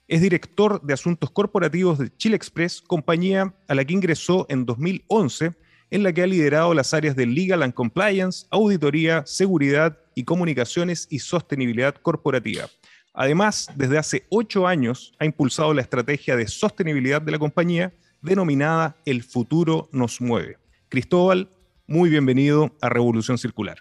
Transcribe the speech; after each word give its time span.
Es 0.07 0.19
director 0.19 0.81
de 0.81 0.95
Asuntos 0.95 1.29
Corporativos 1.29 1.99
de 1.99 2.09
Chile 2.17 2.35
Express, 2.35 2.81
compañía 2.81 3.53
a 3.67 3.75
la 3.75 3.85
que 3.85 3.93
ingresó 3.93 4.47
en 4.49 4.65
2011, 4.65 5.53
en 5.91 6.01
la 6.01 6.11
que 6.11 6.23
ha 6.23 6.25
liderado 6.25 6.73
las 6.73 6.95
áreas 6.95 7.15
de 7.15 7.27
Legal 7.27 7.61
and 7.61 7.75
Compliance, 7.75 8.47
Auditoría, 8.49 9.23
Seguridad 9.27 9.99
y 10.15 10.23
Comunicaciones 10.23 11.05
y 11.11 11.19
Sostenibilidad 11.19 11.93
Corporativa. 11.93 12.67
Además, 13.13 13.69
desde 13.75 13.99
hace 13.99 14.25
ocho 14.29 14.65
años 14.65 15.13
ha 15.19 15.25
impulsado 15.25 15.71
la 15.75 15.83
estrategia 15.83 16.35
de 16.35 16.47
sostenibilidad 16.47 17.21
de 17.21 17.31
la 17.31 17.38
compañía 17.38 17.93
denominada 18.23 18.95
El 19.05 19.21
futuro 19.21 19.88
nos 19.91 20.19
mueve. 20.19 20.57
Cristóbal, 20.89 21.49
muy 21.87 22.09
bienvenido 22.09 22.75
a 22.81 22.89
Revolución 22.89 23.37
Circular. 23.37 23.77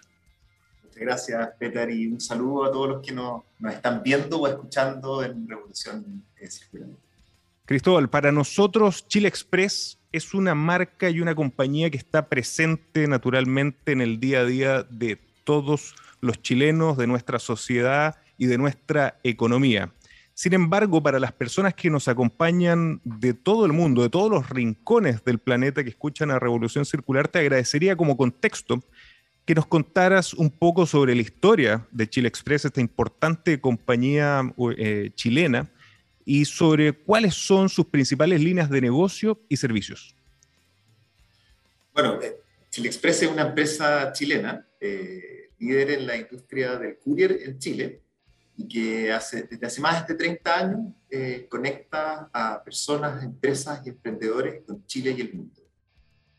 Muchas 0.83 1.01
gracias, 1.01 1.49
Peter, 1.59 1.89
y 1.89 2.07
un 2.07 2.19
saludo 2.19 2.65
a 2.65 2.71
todos 2.71 2.89
los 2.89 3.05
que 3.05 3.13
nos, 3.13 3.43
están 3.69 4.03
viendo 4.03 4.41
o 4.41 4.47
escuchando 4.47 5.23
en 5.23 5.47
Revolución 5.47 6.23
eh, 6.37 6.49
Circular. 6.49 6.89
Cristóbal, 7.65 8.09
para 8.09 8.31
nosotros 8.31 9.07
Chile 9.07 9.29
Express 9.29 9.97
es 10.11 10.33
una 10.33 10.53
marca 10.53 11.09
y 11.09 11.21
una 11.21 11.33
compañía 11.33 11.89
que 11.89 11.97
está 11.97 12.27
presente 12.27 13.07
naturalmente 13.07 13.93
en 13.93 14.01
el 14.01 14.19
día 14.19 14.41
a 14.41 14.45
día 14.45 14.83
de 14.83 15.17
todos 15.43 15.95
los 16.19 16.41
chilenos, 16.41 16.97
de 16.97 17.07
nuestra 17.07 17.39
sociedad 17.39 18.15
y 18.37 18.47
de 18.47 18.57
nuestra 18.57 19.19
economía. 19.23 19.91
Sin 20.33 20.53
embargo, 20.53 21.01
para 21.03 21.19
las 21.19 21.31
personas 21.31 21.75
que 21.75 21.89
nos 21.89 22.07
acompañan 22.07 23.01
de 23.03 23.33
todo 23.33 23.65
el 23.65 23.73
mundo, 23.73 24.01
de 24.01 24.09
todos 24.09 24.31
los 24.31 24.49
rincones 24.49 25.23
del 25.23 25.37
planeta 25.37 25.83
que 25.83 25.91
escuchan 25.91 26.31
a 26.31 26.39
Revolución 26.39 26.85
Circular, 26.85 27.27
te 27.27 27.39
agradecería 27.39 27.95
como 27.95 28.17
contexto 28.17 28.83
que 29.45 29.53
nos 29.53 29.67
contaras 29.67 30.33
un 30.33 30.49
poco 30.49 30.85
sobre 30.85 31.13
la 31.13 31.21
historia 31.21 31.85
de 31.91 32.09
Chile 32.09 32.27
Express, 32.29 32.65
esta 32.65 32.81
importante 32.81 33.59
compañía 33.59 34.41
eh, 34.77 35.11
chilena, 35.15 35.69
y 36.25 36.45
sobre 36.45 36.93
cuáles 36.93 37.35
son 37.35 37.69
sus 37.69 37.85
principales 37.87 38.41
líneas 38.41 38.69
de 38.69 38.81
negocio 38.81 39.39
y 39.49 39.57
servicios. 39.57 40.15
Bueno, 41.93 42.19
eh, 42.21 42.37
Chile 42.69 42.87
Express 42.87 43.23
es 43.23 43.29
una 43.29 43.43
empresa 43.43 44.11
chilena, 44.13 44.65
eh, 44.79 45.49
líder 45.59 45.91
en 45.91 46.07
la 46.07 46.17
industria 46.17 46.77
del 46.77 46.97
courier 46.97 47.37
en 47.43 47.59
Chile, 47.59 48.01
y 48.55 48.67
que 48.67 49.11
hace, 49.11 49.43
desde 49.43 49.65
hace 49.65 49.81
más 49.81 50.07
de 50.07 50.15
30 50.15 50.59
años 50.59 50.79
eh, 51.09 51.47
conecta 51.49 52.29
a 52.31 52.63
personas, 52.63 53.23
empresas 53.23 53.81
y 53.85 53.89
emprendedores 53.89 54.63
con 54.65 54.85
Chile 54.85 55.15
y 55.17 55.21
el 55.21 55.33
mundo. 55.33 55.61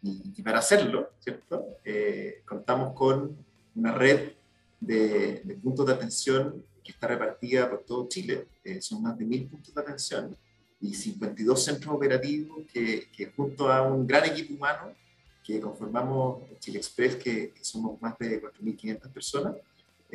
Y, 0.02 0.42
para 0.42 0.58
hacerlo, 0.58 1.12
¿cierto? 1.18 1.78
Eh, 1.82 2.42
contamos 2.44 2.92
con 2.92 3.36
una 3.74 3.92
red 3.92 4.32
de, 4.78 5.58
puntos 5.62 5.86
de 5.86 5.94
atención 5.94 6.62
que 6.82 6.92
está 6.92 7.06
repartida 7.06 7.70
por 7.70 7.84
todo 7.84 8.06
Chile. 8.08 8.46
Eh, 8.62 8.82
son 8.82 9.02
más 9.02 9.16
de 9.16 9.24
mil 9.24 9.46
puntos 9.46 9.74
de 9.74 9.80
atención 9.80 10.36
y 10.80 10.92
52 10.92 11.64
centros 11.64 11.94
operativos 11.94 12.66
que, 12.70 13.08
que, 13.10 13.32
junto 13.34 13.72
a 13.72 13.80
un 13.80 14.06
gran 14.06 14.26
equipo 14.26 14.54
humano 14.54 14.92
que 15.42 15.58
conformamos 15.58 16.42
Chile 16.58 16.78
Express, 16.78 17.16
que, 17.16 17.52
que 17.52 17.64
somos 17.64 18.00
más 18.02 18.18
de 18.18 18.42
4.500 18.42 19.12
personas, 19.12 19.54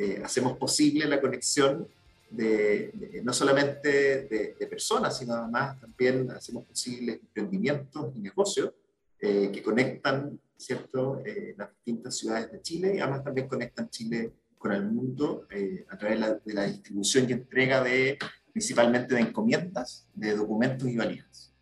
eh, 0.02 0.22
hacemos 0.24 0.56
posible 0.56 1.04
la 1.04 1.20
conexión 1.20 1.86
de, 2.30 3.20
no 3.22 3.34
solamente 3.34 4.22
de, 4.22 4.66
personas, 4.66 5.18
sino 5.18 5.34
además 5.34 5.78
también 5.78 6.30
hacemos 6.30 6.64
posibles 6.64 7.20
emprendimientos 7.20 8.10
y 8.16 8.20
negocios 8.20 8.72
eh, 9.20 9.50
que 9.52 9.62
conectan 9.62 10.40
¿cierto? 10.56 11.20
Eh, 11.26 11.54
las 11.58 11.68
distintas 11.74 12.16
ciudades 12.16 12.50
de 12.50 12.62
Chile 12.62 12.94
y 12.94 12.98
además 13.00 13.24
también 13.24 13.46
conectan 13.46 13.90
Chile 13.90 14.32
con 14.56 14.72
el 14.72 14.86
mundo 14.86 15.46
a 15.90 15.98
través 15.98 16.42
de 16.46 16.54
la, 16.54 16.64
distribución 16.64 17.28
y 17.28 17.32
entrega 17.32 17.82
de 17.84 18.16
principalmente 18.52 19.14
de 19.14 19.20
encomiendas, 19.20 20.08
de 20.14 20.34
documentos 20.34 20.88
y 20.88 20.96
valijas. 20.96 21.52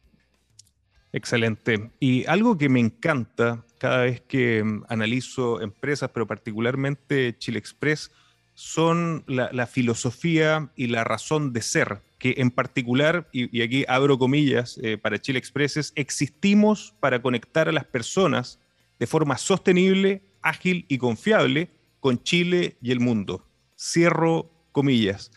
Excelente. 1.13 1.91
Y 1.99 2.25
algo 2.27 2.57
que 2.57 2.69
me 2.69 2.79
encanta 2.79 3.65
cada 3.79 4.05
vez 4.05 4.21
que 4.21 4.63
mm, 4.63 4.85
analizo 4.89 5.61
empresas, 5.61 6.11
pero 6.13 6.27
particularmente 6.27 7.37
Chile 7.37 7.59
Express, 7.59 8.13
son 8.59 9.23
la, 9.29 9.69
filosofía 9.69 10.73
y 10.75 10.89
la 10.89 11.05
razón 11.05 11.53
de 11.53 11.63
ser, 11.63 12.01
que 12.19 12.35
en 12.39 12.51
particular, 12.51 13.29
y, 13.33 13.63
aquí 13.63 13.85
abro 13.87 14.19
comillas 14.19 14.81
eh, 14.83 14.99
para 14.99 15.21
Chile 15.21 15.39
Express, 15.39 15.93
existimos 15.95 16.93
para 16.99 17.23
conectar 17.23 17.69
a 17.69 17.73
las 17.73 17.85
personas 17.85 18.59
de 18.99 19.07
forma 19.07 19.39
sostenible, 19.39 20.25
ágil 20.43 20.87
y 20.89 20.99
confiable 20.99 21.71
con 22.01 22.21
Chile 22.25 22.77
y 22.83 22.91
el 22.91 22.99
mundo. 22.99 23.47
Cierro 23.79 24.51
comillas. 24.73 25.31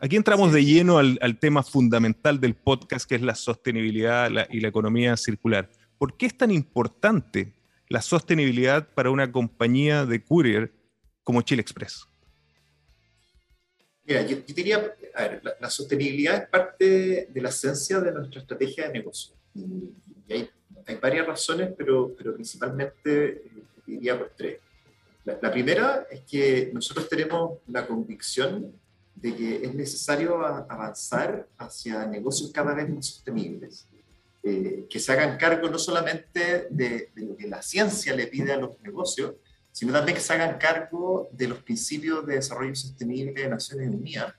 Aquí 0.00 0.16
entramos 0.16 0.52
de 0.52 0.64
lleno 0.64 0.98
al, 0.98 1.38
tema 1.38 1.62
fundamental 1.62 2.40
del 2.40 2.56
podcast, 2.56 3.08
que 3.08 3.14
es 3.14 3.22
la 3.22 3.36
sostenibilidad 3.36 4.28
y 4.50 4.58
la 4.58 4.68
economía 4.68 5.16
circular. 5.16 5.70
¿Por 5.98 6.16
qué 6.16 6.26
es 6.26 6.36
tan 6.36 6.50
importante 6.50 7.52
la 7.88 8.02
sostenibilidad 8.02 8.88
para 8.92 9.10
una 9.10 9.30
compañía 9.30 10.04
de 10.04 10.24
courier 10.24 10.72
como 11.22 11.42
Chile 11.42 11.62
Express? 11.62 12.08
Mira, 14.06 14.22
yo, 14.22 14.36
diría, 14.46 14.94
a 15.14 15.22
ver, 15.22 15.42
la, 15.60 15.68
sostenibilidad 15.68 16.36
es 16.36 16.48
parte 16.48 17.28
de 17.28 17.40
la 17.40 17.48
esencia 17.48 17.98
de 18.00 18.12
nuestra 18.12 18.40
estrategia 18.40 18.86
de 18.86 18.92
negocio. 18.92 19.34
Y, 19.52 19.90
hay, 20.32 20.48
hay, 20.86 20.96
varias 20.96 21.26
razones, 21.26 21.70
pero, 21.76 22.14
pero 22.16 22.34
principalmente 22.34 23.28
eh, 23.28 23.42
diría 23.84 24.16
por 24.16 24.30
tres. 24.36 24.60
La, 25.24 25.50
primera 25.50 26.06
es 26.08 26.20
que 26.20 26.70
nosotros 26.72 27.08
tenemos 27.08 27.58
la 27.66 27.84
convicción 27.84 28.72
de 29.16 29.34
que 29.34 29.56
es 29.64 29.74
necesario 29.74 30.46
avanzar 30.46 31.48
hacia 31.58 32.06
negocios 32.06 32.52
cada 32.52 32.74
vez 32.74 32.88
más 32.88 33.06
sostenibles, 33.06 33.88
eh, 34.44 34.86
que 34.88 35.00
se 35.00 35.10
hagan 35.10 35.36
cargo 35.36 35.68
no 35.68 35.80
solamente 35.80 36.68
de, 36.70 37.10
de, 37.12 37.22
lo 37.22 37.36
que 37.36 37.48
la 37.48 37.60
ciencia 37.60 38.14
le 38.14 38.28
pide 38.28 38.52
a 38.52 38.56
los 38.56 38.80
negocios, 38.82 39.34
sino 39.76 39.92
también 39.92 40.16
que 40.16 40.22
se 40.22 40.32
hagan 40.32 40.56
cargo 40.56 41.28
de 41.32 41.48
los 41.48 41.58
principios 41.58 42.24
de 42.24 42.36
desarrollo 42.36 42.74
sostenible 42.74 43.42
de 43.42 43.46
Naciones 43.46 43.90
Unidas, 43.90 44.32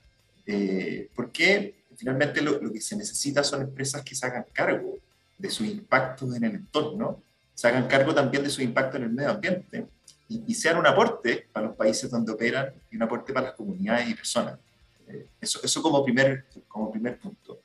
eh, 0.44 1.08
porque 1.14 1.84
finalmente 1.94 2.42
lo, 2.42 2.58
que 2.72 2.80
se 2.80 2.96
necesita 2.96 3.44
son 3.44 3.62
empresas 3.62 4.02
que 4.02 4.16
se 4.16 4.26
hagan 4.26 4.46
cargo 4.52 4.98
de 5.38 5.48
sus 5.48 5.68
impactos 5.68 6.34
en 6.34 6.42
el 6.42 6.54
entorno, 6.56 7.22
se 7.54 7.68
hagan 7.68 7.86
cargo 7.86 8.12
también 8.12 8.42
de 8.42 8.50
su 8.50 8.62
impacto 8.62 8.96
en 8.96 9.04
el 9.04 9.10
medio 9.10 9.30
ambiente 9.30 9.86
y, 10.28 10.52
sean 10.56 10.76
un 10.76 10.88
aporte 10.88 11.46
para 11.52 11.68
los 11.68 11.76
países 11.76 12.10
donde 12.10 12.32
operan 12.32 12.74
y 12.90 12.96
un 12.96 13.04
aporte 13.04 13.32
para 13.32 13.46
las 13.46 13.54
comunidades 13.54 14.08
y 14.08 14.14
personas. 14.14 14.58
Eh, 15.06 15.28
eso, 15.40 15.60
eso 15.62 15.80
como, 15.80 16.04
primer, 16.04 16.46
como 16.66 16.90
primer 16.90 17.16
punto. 17.16 17.60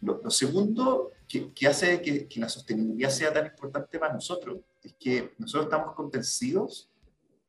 Lo, 0.00 0.28
segundo 0.32 1.12
que, 1.28 1.52
que 1.52 1.68
hace 1.68 2.02
que, 2.02 2.26
que, 2.26 2.40
la 2.40 2.48
sostenibilidad 2.48 3.10
sea 3.10 3.32
tan 3.32 3.46
importante 3.46 4.00
para 4.00 4.14
nosotros 4.14 4.58
es 4.82 4.94
que 4.94 5.32
nosotros 5.38 5.66
estamos 5.66 5.94
convencidos 5.94 6.87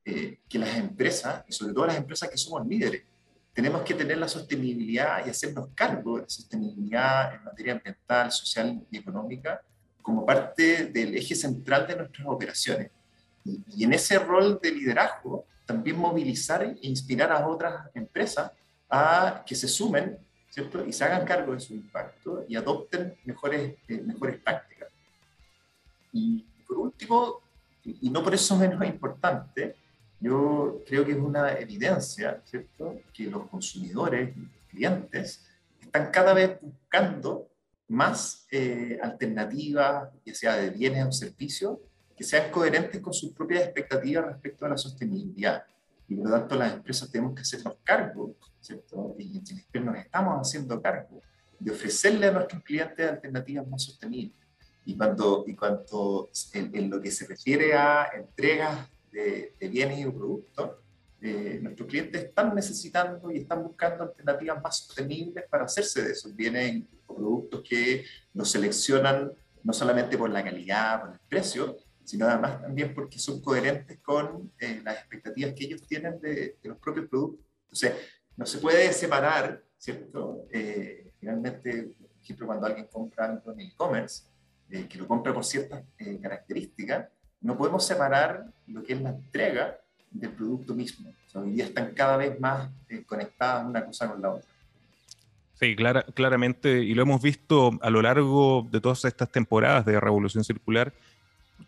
eh, 0.10 0.40
que 0.48 0.60
las 0.60 0.76
empresas, 0.78 1.44
y 1.48 1.54
sobre 1.54 1.74
todo 1.74 1.88
las 1.88 1.98
empresas 1.98 2.30
que 2.30 2.38
somos 2.38 2.66
líderes, 2.66 3.04
tenemos 3.54 3.82
que 3.82 3.94
tener 3.94 4.18
la 4.18 4.28
sostenibilidad 4.28 5.26
y 5.26 5.30
hacernos 5.30 5.70
cargo 5.76 6.18
de 6.18 6.24
la 6.24 6.30
sostenibilidad 6.30 7.36
en 7.36 7.44
materia 7.44 7.74
ambiental, 7.74 8.32
social 8.32 8.82
y 8.90 8.98
económica 8.98 9.62
como 10.02 10.26
parte 10.26 10.86
del 10.86 11.16
eje 11.16 11.36
central 11.36 11.86
de 11.88 11.96
nuestras 11.98 12.28
operaciones. 12.28 12.92
Y, 13.44 13.64
y 13.76 13.84
en 13.84 13.94
ese 13.94 14.18
rol 14.20 14.60
de 14.62 14.72
liderazgo, 14.72 15.46
también 15.66 15.98
movilizar 15.98 16.64
e 16.64 16.78
inspirar 16.82 17.32
a 17.32 17.48
otras 17.48 17.90
empresas 17.94 18.52
a 18.90 19.44
que 19.46 19.54
se 19.54 19.68
sumen 19.68 20.18
¿cierto? 20.50 20.84
y 20.86 20.92
se 20.92 21.04
hagan 21.04 21.26
cargo 21.26 21.54
de 21.54 21.60
su 21.60 21.74
impacto 21.74 22.44
y 22.48 22.56
adopten 22.56 23.16
mejores, 23.24 23.76
eh, 23.88 24.02
mejores 24.02 24.40
prácticas. 24.40 24.90
Y 26.12 26.44
por 26.68 26.78
último, 26.78 27.42
y 27.84 28.10
no 28.10 28.24
por 28.24 28.34
eso 28.34 28.58
menos 28.58 28.84
importante, 28.84 29.76
yo 30.20 30.82
creo 30.86 31.06
que 31.06 31.14
es 31.14 31.18
una 31.18 31.54
evidencia, 31.54 32.42
¿cierto?, 32.46 33.02
que 33.14 33.24
los 33.26 33.48
consumidores, 33.48 34.36
clientes, 34.70 35.46
están 35.82 36.12
cada 36.12 36.34
vez 36.34 36.60
buscando 36.62 37.48
más 37.88 38.46
eh, 38.52 39.00
alternativas, 39.02 40.10
ya 40.26 40.36
sea 40.36 40.56
de 40.58 40.70
bienes 40.70 41.06
o 41.06 41.12
servicios, 41.12 41.78
que 42.16 42.24
sean 42.24 42.52
coherentes 42.52 43.00
con 43.02 43.14
sus 43.14 43.32
propias 43.32 43.64
expectativas 43.64 44.26
respecto 44.26 44.66
a 44.66 44.70
la 44.70 44.78
sostenibilidad. 44.78 45.64
y 46.08 46.16
por 46.16 46.30
lo 46.30 46.38
tanto 46.38 46.56
las 46.56 46.74
empresas 46.74 47.10
tenemos 47.12 47.36
que 47.36 47.42
hacernos 47.42 47.78
cargo, 47.84 48.36
¿cierto? 48.60 49.16
Y 49.18 49.38
en 49.38 49.44
Chile 49.44 49.66
nos 49.76 49.96
estamos 49.98 50.36
haciendo 50.36 50.82
cargo 50.82 51.22
de 51.60 51.72
ofrecerle 51.72 52.28
a 52.28 52.32
nuestros 52.32 52.64
clientes 52.64 53.10
alternativas 53.10 53.68
más 53.68 53.84
sostenibles. 53.84 54.36
Y 54.86 54.98
cuando, 54.98 55.44
y 55.46 55.56
cuanto 55.56 56.30
en, 56.54 56.90
lo 56.90 57.00
que 57.02 57.12
se 57.12 57.28
refiere 57.28 57.74
a 57.74 58.08
entregas 58.16 58.90
de, 59.12 59.56
bienes 59.60 60.00
y 60.00 60.10
productos, 60.10 60.72
eh, 61.22 61.60
nuestros 61.62 61.88
clientes 61.90 62.24
están 62.24 62.56
necesitando 62.56 63.30
y 63.32 63.40
están 63.40 63.64
buscando 63.64 64.04
alternativas 64.04 64.62
más 64.62 64.78
sostenibles 64.78 65.44
para 65.50 65.66
hacerse 65.66 66.02
de 66.02 66.12
esos 66.12 66.34
bienes 66.34 66.84
o 67.08 67.16
productos 67.16 67.62
que 67.68 68.06
nos 68.34 68.50
seleccionan 68.50 69.32
no 69.64 69.74
solamente 69.74 70.18
por 70.18 70.30
la 70.30 70.44
calidad, 70.44 71.02
por 71.02 71.14
el 71.14 71.20
precio, 71.28 71.78
sino 72.04 72.28
además 72.28 72.62
también 72.62 72.94
porque 72.94 73.20
son 73.20 73.42
coherentes 73.42 74.00
con 74.00 74.52
eh, 74.60 74.82
las 74.84 74.98
expectativas 74.98 75.54
que 75.54 75.66
ellos 75.66 75.86
tienen 75.86 76.20
de, 76.20 76.58
los 76.64 76.78
propios 76.78 77.08
productos. 77.08 77.46
Entonces, 77.64 77.94
no 78.36 78.46
se 78.46 78.58
puede 78.58 78.92
separar, 78.94 79.64
¿cierto? 79.78 80.48
Eh, 80.52 81.12
finalmente, 81.20 81.92
por 81.98 82.10
ejemplo, 82.24 82.48
cuando 82.48 82.66
alguien 82.66 82.88
compra 82.88 83.26
algo 83.26 83.52
en 83.52 83.60
e-commerce, 83.60 84.24
eh, 84.70 84.88
que 84.88 84.98
lo 84.98 85.08
compra 85.08 85.34
por 85.34 85.46
ciertas 85.46 85.84
características, 86.22 87.10
no 87.42 87.58
podemos 87.58 87.86
separar 87.86 88.46
lo 88.68 88.84
que 88.84 88.94
es 88.94 89.02
la 89.02 89.10
entrega 89.10 89.78
del 90.12 90.32
producto 90.32 90.74
mismo. 90.74 91.14
hoy 91.34 91.52
día 91.52 91.66
están 91.66 91.94
cada 91.94 92.18
vez 92.18 92.40
más 92.40 92.70
conectadas 93.06 93.66
una 93.66 93.86
cosa 93.86 94.10
con 94.10 94.22
la 94.22 94.32
otra. 94.32 94.50
Sí, 95.54 95.76
claramente, 95.76 96.84
y 96.84 96.94
lo 96.94 97.02
hemos 97.02 97.22
visto 97.22 97.78
a 97.82 97.90
lo 97.90 98.02
largo 98.02 98.66
de 98.72 98.80
todas 98.80 99.04
estas 99.04 99.30
temporadas 99.30 99.86
de 99.86 100.00
Revolución 100.00 100.44
Circular, 100.44 100.94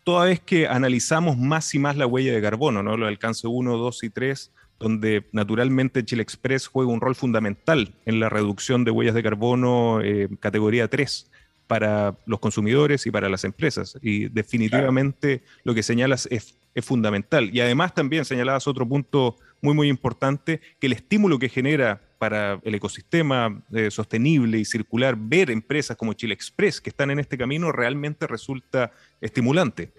toda 0.06 0.26
vez 0.26 0.40
que 0.40 0.66
analizamos 0.66 1.38
más 1.38 1.76
y 1.76 1.80
más 1.80 1.98
la 1.98 2.08
huella 2.08 2.34
de 2.34 2.42
carbono, 2.42 2.82
¿no? 2.82 2.96
Lo 2.96 3.08
alcance 3.08 3.48
1, 3.48 3.78
2 3.78 4.04
y 4.06 4.10
3, 4.10 4.52
donde 4.80 5.28
naturalmente 5.34 6.06
Chile 6.06 6.24
Express 6.24 6.68
juega 6.68 6.92
un 6.92 7.02
rol 7.02 7.16
fundamental 7.16 7.94
en 8.06 8.22
la 8.22 8.30
reducción 8.30 8.86
de 8.86 8.92
huellas 8.92 9.14
de 9.14 9.24
carbono 9.24 10.02
eh, 10.02 10.30
categoría 10.40 10.88
3 10.88 11.30
para 11.72 12.18
los 12.26 12.42
consumidores 12.42 13.06
y 13.06 13.12
para 13.12 13.30
las 13.30 13.46
empresas. 13.46 13.98
Y 14.02 14.28
definitivamente 14.28 15.42
lo 15.64 15.74
que 15.74 15.84
señalas 15.84 16.28
es, 16.30 16.58
es, 16.76 16.84
fundamental. 16.84 17.50
Y 17.56 17.62
además 17.62 17.96
también 17.96 18.26
señalabas 18.26 18.68
otro 18.68 18.86
punto 18.86 19.38
muy, 19.62 19.74
muy 19.74 19.88
importante, 19.88 20.60
que 20.82 20.88
el 20.88 20.92
estímulo 20.92 21.40
que 21.40 21.48
genera 21.48 22.02
para 22.20 22.60
el 22.64 22.76
ecosistema 22.76 23.64
eh, 23.72 23.90
sostenible 23.90 24.58
y 24.58 24.66
circular, 24.66 25.16
ver 25.18 25.50
empresas 25.50 25.96
como 25.96 26.12
Chile 26.12 26.34
Express 26.34 26.82
que 26.82 26.90
están 26.90 27.10
en 27.10 27.20
este 27.20 27.38
camino 27.38 27.72
realmente 27.72 28.28
resulta 28.28 28.92
estimulante. 29.22 29.94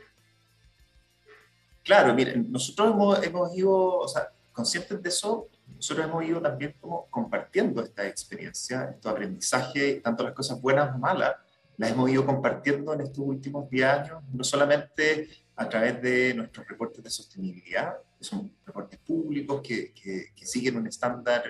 Claro, 1.82 2.12
miren, 2.12 2.52
nosotros 2.52 3.24
hemos, 3.24 3.56
ido, 3.56 3.72
o 3.72 4.08
sea, 4.08 4.28
conscientes 4.52 5.02
de 5.02 5.08
eso, 5.08 5.48
nosotros 5.74 6.06
hemos 6.06 6.22
ido 6.22 6.38
también 6.42 6.74
como 6.78 7.06
compartiendo 7.06 7.82
esta 7.82 8.06
experiencia, 8.06 8.90
estos 8.90 9.10
aprendizajes, 9.10 10.02
tanto 10.02 10.22
las 10.22 10.34
cosas 10.34 10.60
buenas 10.60 10.88
como 10.88 10.98
malas, 10.98 11.36
las 11.76 11.90
hemos 11.90 12.10
ido 12.10 12.24
compartiendo 12.24 12.92
en 12.94 13.02
estos 13.02 13.18
últimos 13.18 13.68
10 13.68 13.84
años, 13.86 14.22
no 14.32 14.44
solamente 14.44 15.28
a 15.56 15.68
través 15.68 16.00
de 16.02 16.34
nuestros 16.34 16.66
reportes 16.68 17.02
de 17.02 17.10
sostenibilidad, 17.10 17.94
que 18.18 18.24
son 18.24 18.52
reportes 18.64 18.98
públicos 19.00 19.60
que, 19.62 19.92
que 19.92 20.46
siguen 20.46 20.76
un 20.76 20.86
estándar 20.86 21.44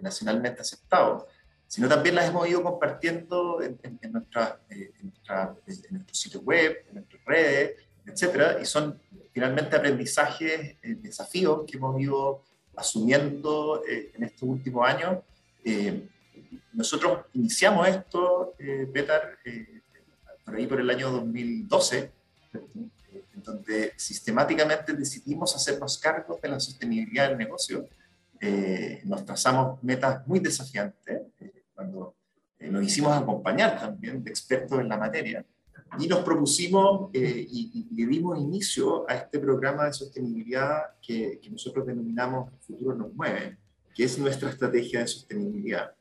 nacionalmente 0.00 0.62
aceptados, 0.62 1.24
sino 1.70 1.88
también 1.88 2.16
las 2.16 2.28
hemos 2.28 2.48
ido 2.48 2.64
compartiendo 2.64 3.62
en, 3.62 3.78
en, 3.84 4.12
nuestra, 4.12 4.60
eh, 4.70 4.90
en, 5.00 5.12
nuestro 5.92 6.14
sitio 6.16 6.40
web, 6.40 6.84
en 6.88 6.94
nuestras 6.96 7.24
redes, 7.24 7.76
etcétera, 8.04 8.58
y 8.60 8.64
son 8.64 9.00
finalmente 9.32 9.76
aprendizajes, 9.76 10.76
eh, 10.82 10.96
desafíos 10.96 11.62
que 11.64 11.76
hemos 11.76 12.00
ido 12.00 12.42
asumiendo 12.74 13.84
eh, 13.88 14.10
en 14.16 14.24
estos 14.24 14.42
últimos 14.42 14.84
años. 14.88 15.18
Nosotros 16.72 17.26
iniciamos 17.34 17.88
esto, 17.88 18.54
Petar, 18.92 19.38
por 20.44 20.54
ahí 20.56 20.66
por 20.66 20.80
el 20.80 20.90
año 20.90 21.10
2012, 21.10 22.12
en 22.52 23.42
donde 23.42 23.92
sistemáticamente 23.96 24.92
decidimos 24.92 25.54
hacernos 25.54 25.98
cargo 25.98 26.38
de 26.42 26.48
la 26.48 26.60
sostenibilidad 26.60 27.28
del 27.28 27.38
negocio 27.38 27.88
eh, 28.42 29.02
nos 29.04 29.26
trazamos 29.26 29.82
metas 29.82 30.26
muy 30.26 30.40
desafiantes, 30.40 31.20
eh, 31.40 31.64
cuando 31.74 32.14
eh, 32.58 32.70
nos 32.70 32.82
hicimos 32.82 33.14
acompañar 33.14 33.78
también 33.78 34.24
de 34.24 34.30
expertos 34.30 34.80
en 34.80 34.88
la 34.88 34.96
materia, 34.96 35.44
y 35.98 36.06
nos 36.06 36.20
propusimos 36.20 37.10
y, 37.12 37.86
le 37.90 38.06
dimos 38.06 38.38
inicio 38.38 39.10
a 39.10 39.14
este 39.16 39.40
programa 39.40 39.86
de 39.86 39.92
sostenibilidad 39.92 40.94
que, 41.02 41.38
que 41.42 41.50
nosotros 41.50 41.84
denominamos 41.84 42.50
futuro 42.60 42.94
nos 42.94 43.12
mueve, 43.12 43.58
que 43.94 44.04
es 44.04 44.16
nuestra 44.18 44.48
estrategia 44.48 45.00
de 45.00 45.08
sostenibilidad. 45.08 45.92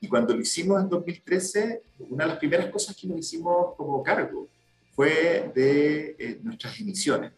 Y 0.00 0.08
cuando 0.08 0.34
lo 0.34 0.40
hicimos 0.40 0.80
en 0.82 0.88
2013, 0.88 1.82
una 2.10 2.24
de 2.24 2.30
las 2.30 2.38
primeras 2.38 2.70
cosas 2.70 2.96
que 2.96 3.06
nos 3.06 3.18
hicimos 3.18 3.74
como 3.76 4.02
cargo 4.02 4.48
fue 4.94 5.50
de 5.54 6.40
nuestras 6.42 6.78
emisiones. 6.80 7.32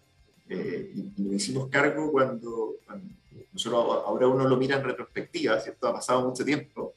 y, 0.49 1.13
nos 1.17 1.35
hicimos 1.35 1.69
cargo 1.69 2.11
cuando, 2.11 2.77
cuando, 2.85 3.15
nosotros 3.53 4.03
ahora 4.07 4.29
uno 4.29 4.49
lo 4.49 4.57
mira 4.57 4.77
en 4.77 4.85
retrospectiva, 4.85 5.59
¿cierto? 5.61 5.89
Ha 5.89 5.93
pasado 5.93 6.27
mucho 6.29 6.45
tiempo, 6.45 6.95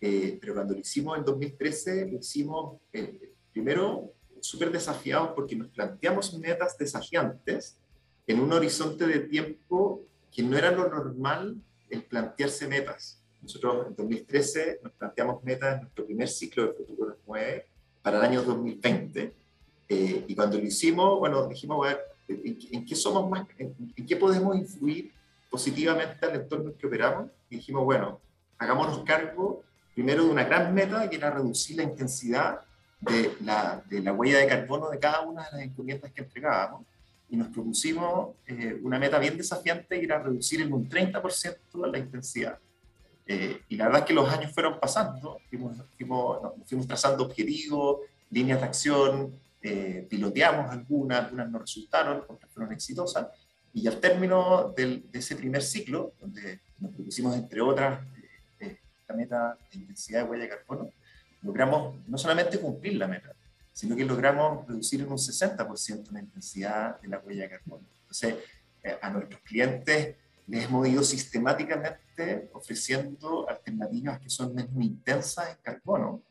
eh, 0.00 0.38
pero 0.40 0.54
cuando 0.54 0.74
lo 0.74 0.80
hicimos 0.80 1.18
en 1.18 1.24
2013, 1.24 2.10
lo 2.10 2.18
hicimos 2.18 2.80
eh, 2.92 3.32
primero 3.52 4.12
súper 4.40 4.72
desafiados 4.72 5.30
porque 5.34 5.54
nos 5.54 5.68
planteamos 5.68 6.32
metas 6.38 6.78
desafiantes 6.78 7.76
en 8.26 8.40
un 8.40 8.52
horizonte 8.52 9.06
de 9.06 9.20
tiempo 9.20 10.02
que 10.32 10.42
no 10.42 10.56
era 10.56 10.70
lo 10.70 10.88
normal 10.88 11.56
el 11.90 12.04
plantearse 12.04 12.66
metas. 12.66 13.19
Nosotros 13.42 13.86
en 13.88 13.96
2013 13.96 14.80
nos 14.82 14.92
planteamos 14.92 15.42
metas 15.42 15.74
en 15.74 15.80
nuestro 15.82 16.06
primer 16.06 16.28
ciclo 16.28 16.66
de 16.66 16.72
Futuro 16.72 17.16
9 17.26 17.66
para 18.02 18.18
el 18.18 18.24
año 18.24 18.42
2020. 18.42 19.34
Eh, 19.88 20.24
y 20.28 20.34
cuando 20.34 20.58
lo 20.58 20.64
hicimos, 20.64 21.18
bueno, 21.18 21.46
dijimos, 21.48 21.86
ver, 21.86 22.00
¿en, 22.28 22.86
qué 22.86 22.94
somos 22.94 23.28
más, 23.28 23.46
en 23.58 24.06
qué 24.06 24.16
podemos 24.16 24.56
influir 24.56 25.12
positivamente 25.50 26.24
al 26.24 26.36
entorno 26.36 26.72
que 26.78 26.86
operamos 26.86 27.28
y 27.50 27.56
dijimos, 27.56 27.84
bueno, 27.84 28.20
hagámonos 28.58 29.02
cargo 29.04 29.64
primero 29.94 30.24
de 30.24 30.30
una 30.30 30.44
gran 30.44 30.72
meta 30.72 31.10
que 31.10 31.16
era 31.16 31.30
reducir 31.30 31.76
la 31.76 31.82
intensidad 31.82 32.60
de 33.00 33.34
la, 33.44 33.82
de 33.88 34.00
la 34.00 34.12
huella 34.12 34.38
de 34.38 34.46
carbono 34.46 34.88
de 34.90 34.98
cada 34.98 35.22
una 35.22 35.44
de 35.44 35.52
las 35.52 35.60
encomiendas 35.62 36.12
que 36.12 36.22
entregábamos 36.22 36.86
y 37.28 37.36
nos 37.36 37.48
propusimos 37.48 38.36
eh, 38.46 38.78
una 38.82 38.98
meta 38.98 39.18
bien 39.18 39.36
desafiante 39.36 39.98
que 39.98 40.04
era 40.04 40.22
reducir 40.22 40.60
en 40.62 40.72
un 40.72 40.88
30% 40.88 41.56
la 41.90 41.98
intensidad. 41.98 42.58
Eh, 43.32 43.62
y 43.68 43.76
la 43.76 43.84
verdad 43.84 44.00
es 44.00 44.06
que 44.06 44.14
los 44.14 44.28
años 44.28 44.52
fueron 44.52 44.80
pasando, 44.80 45.38
fuimos, 45.48 45.76
fuimos, 45.96 46.38
fuimos 46.66 46.86
trazando 46.88 47.22
objetivos, 47.24 48.00
líneas 48.28 48.58
de 48.58 48.66
acción, 48.66 49.40
eh, 49.62 50.04
piloteamos 50.10 50.68
algunas, 50.68 51.26
algunas 51.26 51.48
no 51.48 51.58
resultaron, 51.60 52.24
otras 52.26 52.50
fueron 52.50 52.72
exitosas, 52.72 53.28
y 53.72 53.86
al 53.86 54.00
término 54.00 54.72
de 54.76 55.04
ese 55.12 55.36
primer 55.36 55.62
ciclo, 55.62 56.14
donde 56.20 56.60
nos 56.80 56.92
propusimos, 56.92 57.36
entre 57.36 57.60
otras, 57.60 58.02
eh, 58.16 58.66
eh, 58.66 58.78
la 59.08 59.14
meta 59.14 59.58
de 59.70 59.78
intensidad 59.78 60.24
de 60.24 60.30
huella 60.30 60.44
de 60.44 60.48
carbono, 60.48 60.90
logramos 61.42 61.96
no 62.08 62.18
solamente 62.18 62.58
cumplir 62.58 62.96
la 62.96 63.06
meta, 63.06 63.32
sino 63.72 63.94
que 63.94 64.04
logramos 64.04 64.66
reducir 64.66 65.02
en 65.02 65.12
un 65.12 65.18
60% 65.18 66.10
la 66.10 66.20
intensidad 66.20 67.00
de 67.00 67.08
la 67.08 67.18
huella 67.18 67.42
de 67.42 67.50
carbono. 67.50 67.84
Entonces, 68.00 68.36
eh, 68.82 68.98
a 69.00 69.10
nuestros 69.10 69.40
clientes 69.42 70.16
les 70.46 70.64
hemos 70.64 70.88
ido 70.88 71.02
sistemáticamente 71.02 72.50
ofreciendo 72.52 73.48
alternativas 73.48 74.20
que 74.20 74.30
son 74.30 74.54
menos 74.54 74.72
intensas 74.80 75.50
en 75.50 75.56
carbono. 75.62 76.22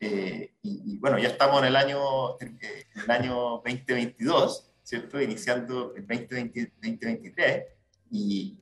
y, 0.00 0.50
y, 0.62 0.98
bueno, 0.98 1.18
ya 1.18 1.28
estamos 1.28 1.60
en 1.62 1.68
el 1.68 1.76
año, 1.76 2.38
en 2.40 2.58
el 3.04 3.10
año 3.10 3.62
2022 3.64 4.74
¿cierto? 4.84 5.20
Iniciando 5.20 5.94
el 5.96 6.06
2023 6.06 7.64
y, 8.10 8.60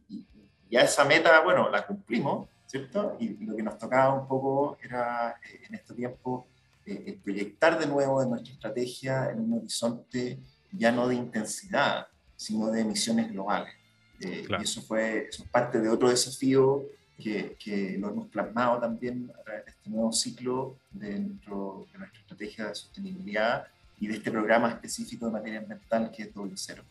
ya 0.71 0.81
esa 0.81 1.05
meta, 1.05 1.43
bueno, 1.43 1.69
la 1.69 1.87
cumplimos, 1.87 2.49
¿cierto? 2.67 3.17
Y, 3.21 3.45
lo 3.45 3.55
que 3.55 3.63
nos 3.63 3.77
tocaba 3.77 4.15
un 4.15 4.27
poco 4.27 4.79
era 4.83 5.39
eh, 5.45 5.61
en 5.69 5.75
este 5.75 5.93
tiempo 5.93 6.47
eh, 6.87 7.19
proyectar 7.23 7.79
de 7.79 7.87
nuevo 7.87 8.25
nuestra 8.25 8.55
estrategia 8.55 9.31
en 9.31 9.41
un 9.41 9.59
horizonte 9.59 10.39
ya 10.73 10.91
no 10.91 11.07
de 11.07 11.17
intensidad, 11.17 12.07
sino 12.35 12.71
de 12.71 12.81
emisiones 12.81 13.31
globales. 13.31 13.75
Eh, 14.25 14.47
y 14.49 14.63
eso 14.63 14.83
fue 14.83 15.27
eso 15.29 15.43
es 15.43 15.49
parte 15.49 15.81
de 15.81 15.89
otro 15.89 16.09
desafío 16.09 16.85
que, 17.19 17.57
que, 17.59 17.97
lo 17.99 18.11
hemos 18.11 18.29
plasmado 18.29 18.81
también 18.81 19.31
a 19.39 19.43
través 19.43 19.65
de 19.65 19.71
este 19.71 19.91
nuevo 19.91 20.13
ciclo 20.13 20.77
de, 20.91 21.19
nuestro, 21.19 21.87
de 21.93 21.99
nuestra 21.99 22.21
estrategia 22.21 22.69
de 22.69 22.75
sostenibilidad 22.75 23.67
y 24.01 24.09
de 24.09 24.15
este 24.15 24.31
programa 24.31 24.69
específico 24.69 25.27
de 25.27 25.33
materia 25.33 25.61
ambiental 25.61 26.11
que 26.15 26.25
es 26.25 26.35
doble 26.35 26.55
cero. 26.57 26.83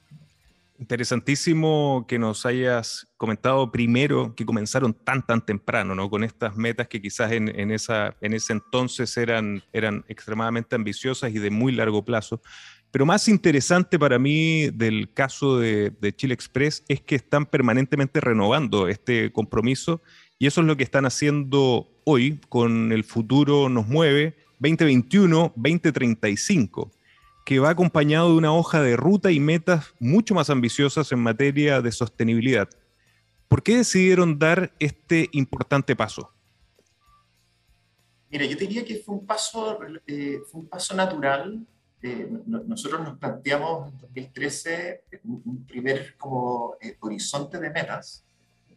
Interesantísimo 0.80 2.06
que 2.08 2.18
nos 2.18 2.46
hayas 2.46 3.08
comentado 3.18 3.72
primero 3.72 4.34
que 4.36 4.46
comenzaron 4.46 4.94
tan, 4.94 5.24
tan 5.26 5.46
temprano, 5.46 5.94
¿no? 5.94 6.10
Con 6.10 6.24
estas 6.24 6.56
metas 6.56 6.88
que 6.88 7.02
quizás 7.02 7.32
en, 7.34 7.50
en, 7.50 7.70
esa, 7.70 8.16
en 8.20 8.34
ese 8.34 8.54
entonces 8.54 9.16
eran, 9.18 9.62
eran 9.74 10.04
extremadamente 10.08 10.76
ambiciosas 10.76 11.32
y 11.32 11.40
de 11.40 11.52
muy 11.52 11.72
largo 11.74 12.04
plazo. 12.04 12.42
Pero 12.92 13.06
más 13.06 13.28
interesante 13.30 13.98
para 13.98 14.20
mí 14.20 14.70
del 14.70 15.14
caso 15.14 15.58
de, 15.58 15.96
Chile 16.16 16.34
Express 16.34 16.84
es 16.90 17.00
que 17.02 17.16
están 17.16 17.46
permanentemente 17.46 18.20
renovando 18.20 18.90
este 18.90 19.32
compromiso 19.32 20.02
y 20.38 20.48
eso 20.48 20.60
es 20.60 20.68
lo 20.68 20.76
que 20.76 20.84
están 20.84 21.06
haciendo 21.06 21.90
hoy 22.04 22.42
con 22.50 22.92
el 22.92 23.06
futuro 23.06 23.70
nos 23.70 23.88
mueve 23.88 24.36
2021-2035, 24.60 26.92
que 27.46 27.60
va 27.60 27.70
acompañado 27.70 28.28
de 28.30 28.36
una 28.36 28.54
hoja 28.54 28.82
de 28.82 28.98
ruta 28.98 29.32
y 29.32 29.40
metas 29.40 29.94
mucho 30.00 30.36
más 30.36 30.50
ambiciosas 30.50 31.14
en 31.14 31.20
materia 31.20 31.82
de 31.82 31.94
sostenibilidad. 31.94 32.68
¿Por 33.48 33.64
qué 33.64 33.78
decidieron 33.78 34.38
dar 34.38 34.74
este 34.80 35.30
importante 35.32 35.96
paso? 35.96 36.34
Mira, 38.30 38.44
yo 38.46 38.58
diría 38.58 38.84
que 38.84 38.98
fue 38.98 39.16
un 39.16 39.26
paso, 39.26 39.80
eh, 40.08 40.42
fue 40.50 40.60
un 40.62 40.68
paso 40.68 40.94
natural 40.96 41.66
eh, 42.04 42.30
nosotros 42.48 43.02
nos 43.02 43.18
planteamos 43.18 43.92
en 43.92 44.00
2013 44.00 45.04
un, 45.24 45.66
primer 45.68 46.16
como 46.18 46.76
eh, 46.82 46.98
horizonte 47.00 47.60
de 47.60 47.70
metas, 47.70 48.24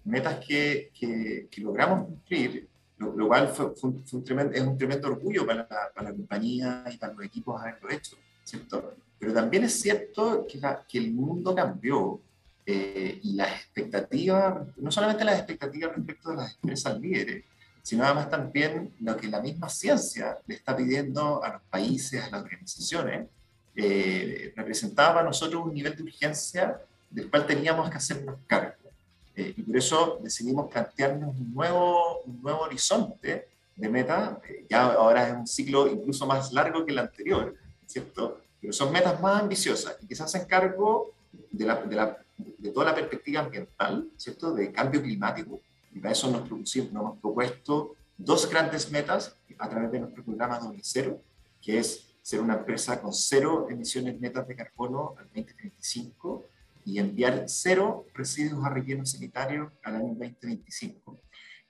metas 0.05 0.45
que, 0.45 0.91
que, 0.99 1.61
logramos 1.63 2.07
cumplir, 2.07 2.69
lo, 2.99 3.27
cual 3.27 3.49
fue, 3.49 3.73
un, 3.83 4.25
tremendo, 4.25 4.53
es 4.53 4.63
un 4.63 4.77
tremendo 4.77 5.09
orgullo 5.09 5.47
para 5.47 5.61
la, 5.61 5.69
para 5.95 6.11
la, 6.11 6.15
compañía 6.15 6.85
y 6.93 6.97
para 6.99 7.15
los 7.15 7.25
equipos 7.25 7.61
haberlo 7.61 7.91
hecho, 7.91 8.17
¿cierto? 8.45 8.95
Pero 9.19 9.33
también 9.33 9.65
es 9.65 9.81
cierto 9.81 10.47
que, 10.47 10.61
que 10.87 10.99
el 10.99 11.13
mundo 11.13 11.55
cambió 11.55 12.21
eh, 12.67 13.21
y 13.23 13.35
las 13.35 13.51
expectativas, 13.53 14.67
no 14.77 14.91
solamente 14.91 15.25
las 15.25 15.37
expectativas 15.37 15.95
respecto 15.95 16.31
de 16.31 16.37
las 16.37 16.55
empresas 16.55 16.99
líderes, 16.99 17.45
sino 17.85 18.03
además 18.03 18.31
también 18.31 18.95
lo 19.01 19.15
que 19.15 19.29
la 19.29 19.43
misma 19.43 19.69
ciencia 19.69 20.39
le 20.47 20.55
está 20.55 20.75
pidiendo 20.75 21.45
a 21.45 21.53
los 21.53 21.63
países, 21.69 22.25
a 22.25 22.31
las 22.31 22.43
organizaciones, 22.43 23.29
eh, 23.77 24.55
representaba 24.57 25.17
para 25.17 25.27
nosotros 25.27 25.67
un 25.67 25.75
nivel 25.75 25.95
de 25.95 26.03
urgencia 26.03 26.81
del 27.11 27.29
cual 27.29 27.47
teníamos 27.47 27.91
que 27.91 27.99
hacernos 27.99 28.37
cargo. 28.47 28.73
Eh, 29.37 29.53
y 29.59 29.63
por 29.63 29.77
eso 29.77 30.19
decidimos 30.23 30.73
plantearnos 30.73 31.37
un 31.37 31.53
nuevo, 31.53 32.23
un 32.23 32.41
nuevo 32.41 32.61
horizonte 32.61 33.49
de 33.77 33.89
meta, 33.91 34.41
eh, 34.49 34.65
ya 34.71 34.95
ahora 34.95 35.29
es 35.29 35.35
un 35.35 35.47
ciclo 35.47 35.87
incluso 35.87 36.27
más 36.27 36.55
largo 36.55 36.87
que 36.87 36.93
el 36.93 36.99
anterior, 36.99 37.55
¿cierto? 37.85 38.41
Pero 38.63 38.73
son 38.73 38.93
metas 38.93 39.21
más 39.21 39.43
ambiciosas 39.43 39.99
y 40.01 40.07
que 40.07 40.17
se 40.17 40.23
hacen 40.23 40.47
cargo 40.47 41.13
de, 41.51 41.67
la, 41.67 41.83
de, 41.83 41.97
la, 41.97 42.17
de 42.39 42.71
toda 42.71 42.87
la 42.87 42.95
perspectiva 42.95 43.41
ambiental, 43.41 44.09
¿cierto? 44.17 44.55
De 44.55 44.73
cambio 44.73 45.03
climático, 45.03 45.61
y 45.95 46.01
para 46.01 46.13
eso 46.13 46.31
nos, 46.31 46.51
nos 46.51 46.77
hemos 46.77 47.19
propuesto 47.19 47.95
dos 48.19 48.51
grandes 48.51 48.91
metas 48.91 49.37
a 49.59 49.69
través 49.69 49.93
de 49.93 50.01
nuestro 50.01 50.25
programa 50.25 50.59
Doble 50.59 50.81
Cero, 50.83 51.21
que 51.63 51.79
es 51.79 52.15
ser 52.21 52.41
una 52.41 52.55
empresa 52.55 53.01
con 53.01 53.13
cero 53.13 53.67
emisiones 53.71 54.21
netas 54.21 54.47
de 54.49 54.57
carbono 54.57 55.15
al 55.19 55.25
2035 55.27 56.45
y 56.87 56.99
enviar 56.99 57.45
cero 57.47 58.07
residuos 58.15 58.65
a 58.65 58.71
relleno 58.71 59.07
sanitario 59.07 59.73
al 59.83 59.97
año 59.97 60.15
2025. 60.15 61.21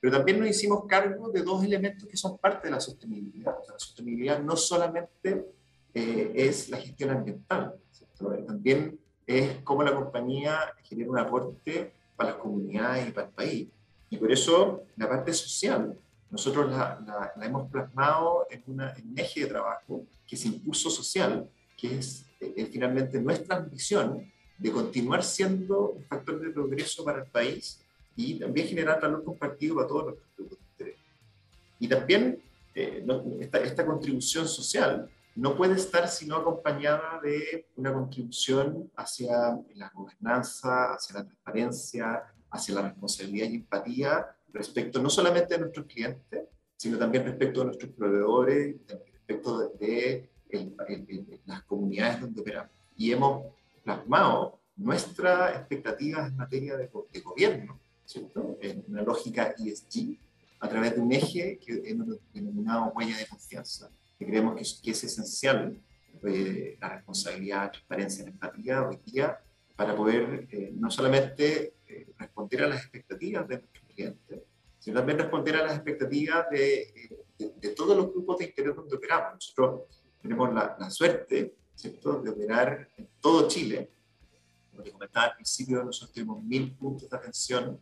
Pero 0.01 0.17
también 0.17 0.39
nos 0.39 0.49
hicimos 0.49 0.85
cargo 0.87 1.31
de 1.31 1.43
dos 1.43 1.65
elementos 1.65 2.09
que 2.09 2.17
son 2.17 2.39
parte 2.39 2.69
de 2.69 2.73
la 2.73 2.81
sostenibilidad. 2.81 3.55
la 3.69 3.79
sostenibilidad 3.79 4.41
no 4.43 4.57
solamente 4.57 5.47
eh, 5.95 6.33
es 6.35 6.69
la 6.69 6.79
gestión 6.79 7.11
ambiental, 7.11 7.75
también 8.47 8.99
es 9.27 9.59
cómo 9.65 9.83
la 9.83 9.95
compañía 9.95 10.59
genera 10.83 11.11
un 11.11 11.19
aporte 11.19 11.93
para 12.17 12.31
las 12.31 12.39
comunidades 12.39 13.09
y 13.09 13.13
para 13.13 13.27
el 13.27 13.33
país. 13.33 13.69
Y 14.11 14.17
por 14.17 14.31
eso 14.31 14.85
la 14.97 15.09
parte 15.09 15.33
social, 15.33 15.99
nosotros 16.31 16.71
la, 16.71 17.33
hemos 17.43 17.71
plasmado 17.71 18.47
en, 18.51 18.63
una, 18.67 18.95
un 19.05 19.19
eje 19.19 19.41
de 19.41 19.47
trabajo 19.47 20.05
que 20.27 20.37
es 20.37 20.45
impulso 20.47 20.91
social, 20.91 21.49
que 21.77 21.99
es, 21.99 22.27
finalmente 22.71 23.21
nuestra 23.21 23.57
ambición 23.57 24.31
de 24.59 24.71
continuar 24.71 25.23
siendo 25.23 25.91
un 25.91 26.05
factor 26.05 26.41
de 26.41 26.51
progreso 26.51 27.05
para 27.05 27.23
el 27.23 27.31
país 27.31 27.81
y 28.17 28.39
también 28.39 28.69
generar 28.69 29.01
valor 29.01 29.25
compartido 29.25 29.77
para 29.77 29.89
todos 29.89 30.07
los 30.07 30.15
grupos 30.37 30.59
de 30.59 30.65
interés. 30.73 31.01
Y 31.81 31.89
también 31.89 32.43
eh, 32.75 33.05
esta, 33.41 33.59
esta, 33.59 33.87
contribución 33.87 34.47
social 34.47 35.09
no 35.35 35.57
puede 35.57 35.75
estar 35.75 36.09
sino 36.09 36.37
acompañada 36.37 37.21
de 37.23 37.67
una 37.77 37.93
contribución 37.93 38.91
hacia 38.97 39.59
la 39.75 39.91
gobernanza, 39.93 40.95
hacia 40.95 41.17
la 41.17 41.25
transparencia, 41.25 42.23
hacia 42.55 42.75
la 42.77 42.83
responsabilidad 42.83 43.51
y 43.51 43.57
empatía 43.57 44.27
respecto 44.53 45.03
no 45.03 45.11
solamente 45.11 45.55
de 45.55 45.61
nuestros 45.61 45.87
clientes, 45.87 46.45
sino 46.77 46.97
también 46.97 47.25
respecto 47.25 47.61
de 47.61 47.67
nuestros 47.67 47.93
proveedores, 47.93 48.77
respecto 49.13 49.69
de, 49.71 50.31
las 51.47 51.65
comunidades 51.65 52.21
donde 52.21 52.41
operamos. 52.41 52.71
Y 52.97 53.11
hemos 53.11 53.47
plasmado 53.83 54.61
nuestras 54.77 55.57
expectativas 55.57 56.29
en 56.29 56.37
materia 56.37 56.77
de, 56.77 56.89
gobierno, 57.23 57.81
¿cierto? 58.05 58.57
en 58.61 58.85
una 58.87 59.03
lógica 59.03 59.55
ESG, 59.59 60.17
a 60.61 60.69
través 60.69 60.95
de 60.95 61.01
un 61.01 61.13
eje 61.13 61.59
que 61.59 61.83
hemos 61.85 62.07
denominado 62.33 62.93
huella 62.95 63.19
de 63.19 63.27
confianza, 63.27 63.91
que 64.17 64.27
creemos 64.27 64.55
que 64.55 64.85
que 64.85 64.91
es 64.93 65.05
esencial 65.05 65.77
eh, 66.23 66.79
la 66.81 66.89
responsabilidad, 66.91 67.73
transparencia, 67.73 68.25
la 68.25 68.31
empatía 68.31 68.89
hoy 68.89 68.99
día 69.05 69.39
para 69.77 69.97
poder 69.97 70.47
eh, 70.51 70.73
no 70.75 70.91
solamente 70.91 71.75
eh, 71.87 72.07
responder 72.19 72.63
a 72.63 72.69
las 72.69 72.83
expectativas 72.83 73.49
de 73.49 73.59
nuestros 73.59 73.85
clientes, 73.93 74.43
sino 74.79 74.99
también 74.99 75.19
responder 75.19 75.57
a 75.57 75.65
las 75.65 75.75
expectativas 75.75 76.49
de, 76.51 77.25
de, 77.39 77.69
todos 77.71 77.97
los 77.97 78.13
grupos 78.13 78.39
de 78.39 78.45
interés 78.47 78.77
donde 78.77 78.97
operamos. 78.97 79.35
Nosotros 79.35 79.83
tenemos 80.21 80.53
la, 80.53 80.77
la 80.79 80.91
suerte 80.91 81.55
¿cierto? 81.75 82.21
de 82.21 82.31
operar 82.31 82.89
en 82.97 83.09
todo 83.21 83.49
Chile. 83.49 83.91
Como 84.71 84.83
te 84.83 84.93
comentaba 84.93 85.27
al 85.27 85.35
principio, 85.37 85.83
nosotros 85.83 86.13
tenemos 86.13 86.43
mil 86.43 86.73
puntos 86.73 87.09
de 87.09 87.17
atención, 87.17 87.81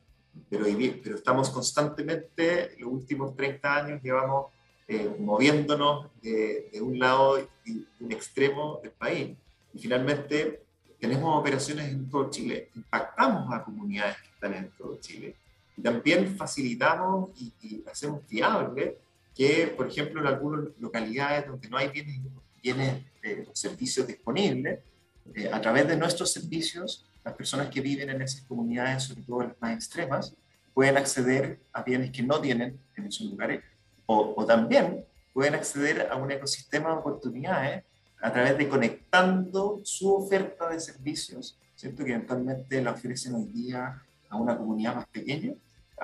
pero, 0.48 0.64
pero 1.02 1.16
estamos 1.16 1.50
constantemente, 1.50 2.76
los 2.78 2.90
últimos 2.90 3.36
30 3.36 3.76
años, 3.76 4.02
llevamos 4.02 4.46
eh, 4.88 5.14
moviéndonos 5.18 6.10
de, 6.22 6.70
de, 6.72 6.80
un 6.80 6.98
lado 6.98 7.38
y 7.64 7.72
de 7.72 8.04
un 8.04 8.12
extremo 8.12 8.80
del 8.82 8.92
país. 8.92 9.36
Y 9.74 9.78
finalmente 9.78 10.62
tenemos 11.02 11.36
operaciones 11.36 11.88
en 11.88 12.08
todo 12.08 12.30
Chile, 12.30 12.70
impactamos 12.76 13.52
a 13.52 13.64
comunidades 13.64 14.18
que 14.18 14.28
están 14.28 14.54
en 14.54 14.70
todo 14.78 15.00
Chile. 15.00 15.34
Y 15.76 15.82
también 15.82 16.36
facilitamos 16.36 17.30
y, 17.40 17.82
hacemos 17.90 18.20
viable 18.28 18.98
que, 19.34 19.74
por 19.76 19.88
ejemplo, 19.88 20.20
en 20.20 20.28
algunas 20.28 20.68
localidades 20.78 21.48
donde 21.48 21.68
no 21.68 21.76
hay 21.76 21.88
bienes, 21.88 22.20
bienes 22.62 23.02
eh, 23.20 23.48
servicios 23.52 24.06
disponibles, 24.06 24.78
eh, 25.34 25.50
a 25.52 25.60
través 25.60 25.88
de 25.88 25.96
nuestros 25.96 26.32
servicios, 26.32 27.04
las 27.24 27.34
personas 27.34 27.68
que 27.68 27.80
viven 27.80 28.08
en 28.08 28.22
esas 28.22 28.42
comunidades, 28.42 29.02
sobre 29.02 29.22
todo 29.22 29.42
las 29.42 29.60
más 29.60 29.74
extremas, 29.74 30.32
pueden 30.72 30.96
acceder 30.96 31.58
a 31.72 31.82
bienes 31.82 32.12
que 32.12 32.22
no 32.22 32.40
tienen 32.40 32.78
en 32.96 33.06
esos 33.06 33.26
lugares, 33.26 33.60
o, 34.06 34.34
o 34.36 34.46
también 34.46 35.04
pueden 35.32 35.56
acceder 35.56 36.08
a 36.12 36.14
un 36.14 36.30
ecosistema 36.30 36.90
de 36.90 36.94
oportunidades 36.94 37.84
a 38.22 38.32
través 38.32 38.56
de 38.56 38.68
conectando 38.68 39.80
su 39.82 40.14
oferta 40.14 40.68
de 40.70 40.78
servicios, 40.78 41.58
¿cierto? 41.74 42.04
que 42.04 42.12
eventualmente 42.12 42.80
la 42.80 42.92
ofrecen 42.92 43.34
hoy 43.34 43.46
día 43.46 44.00
a 44.30 44.36
una 44.36 44.56
comunidad 44.56 44.94
más 44.94 45.06
pequeña, 45.08 45.52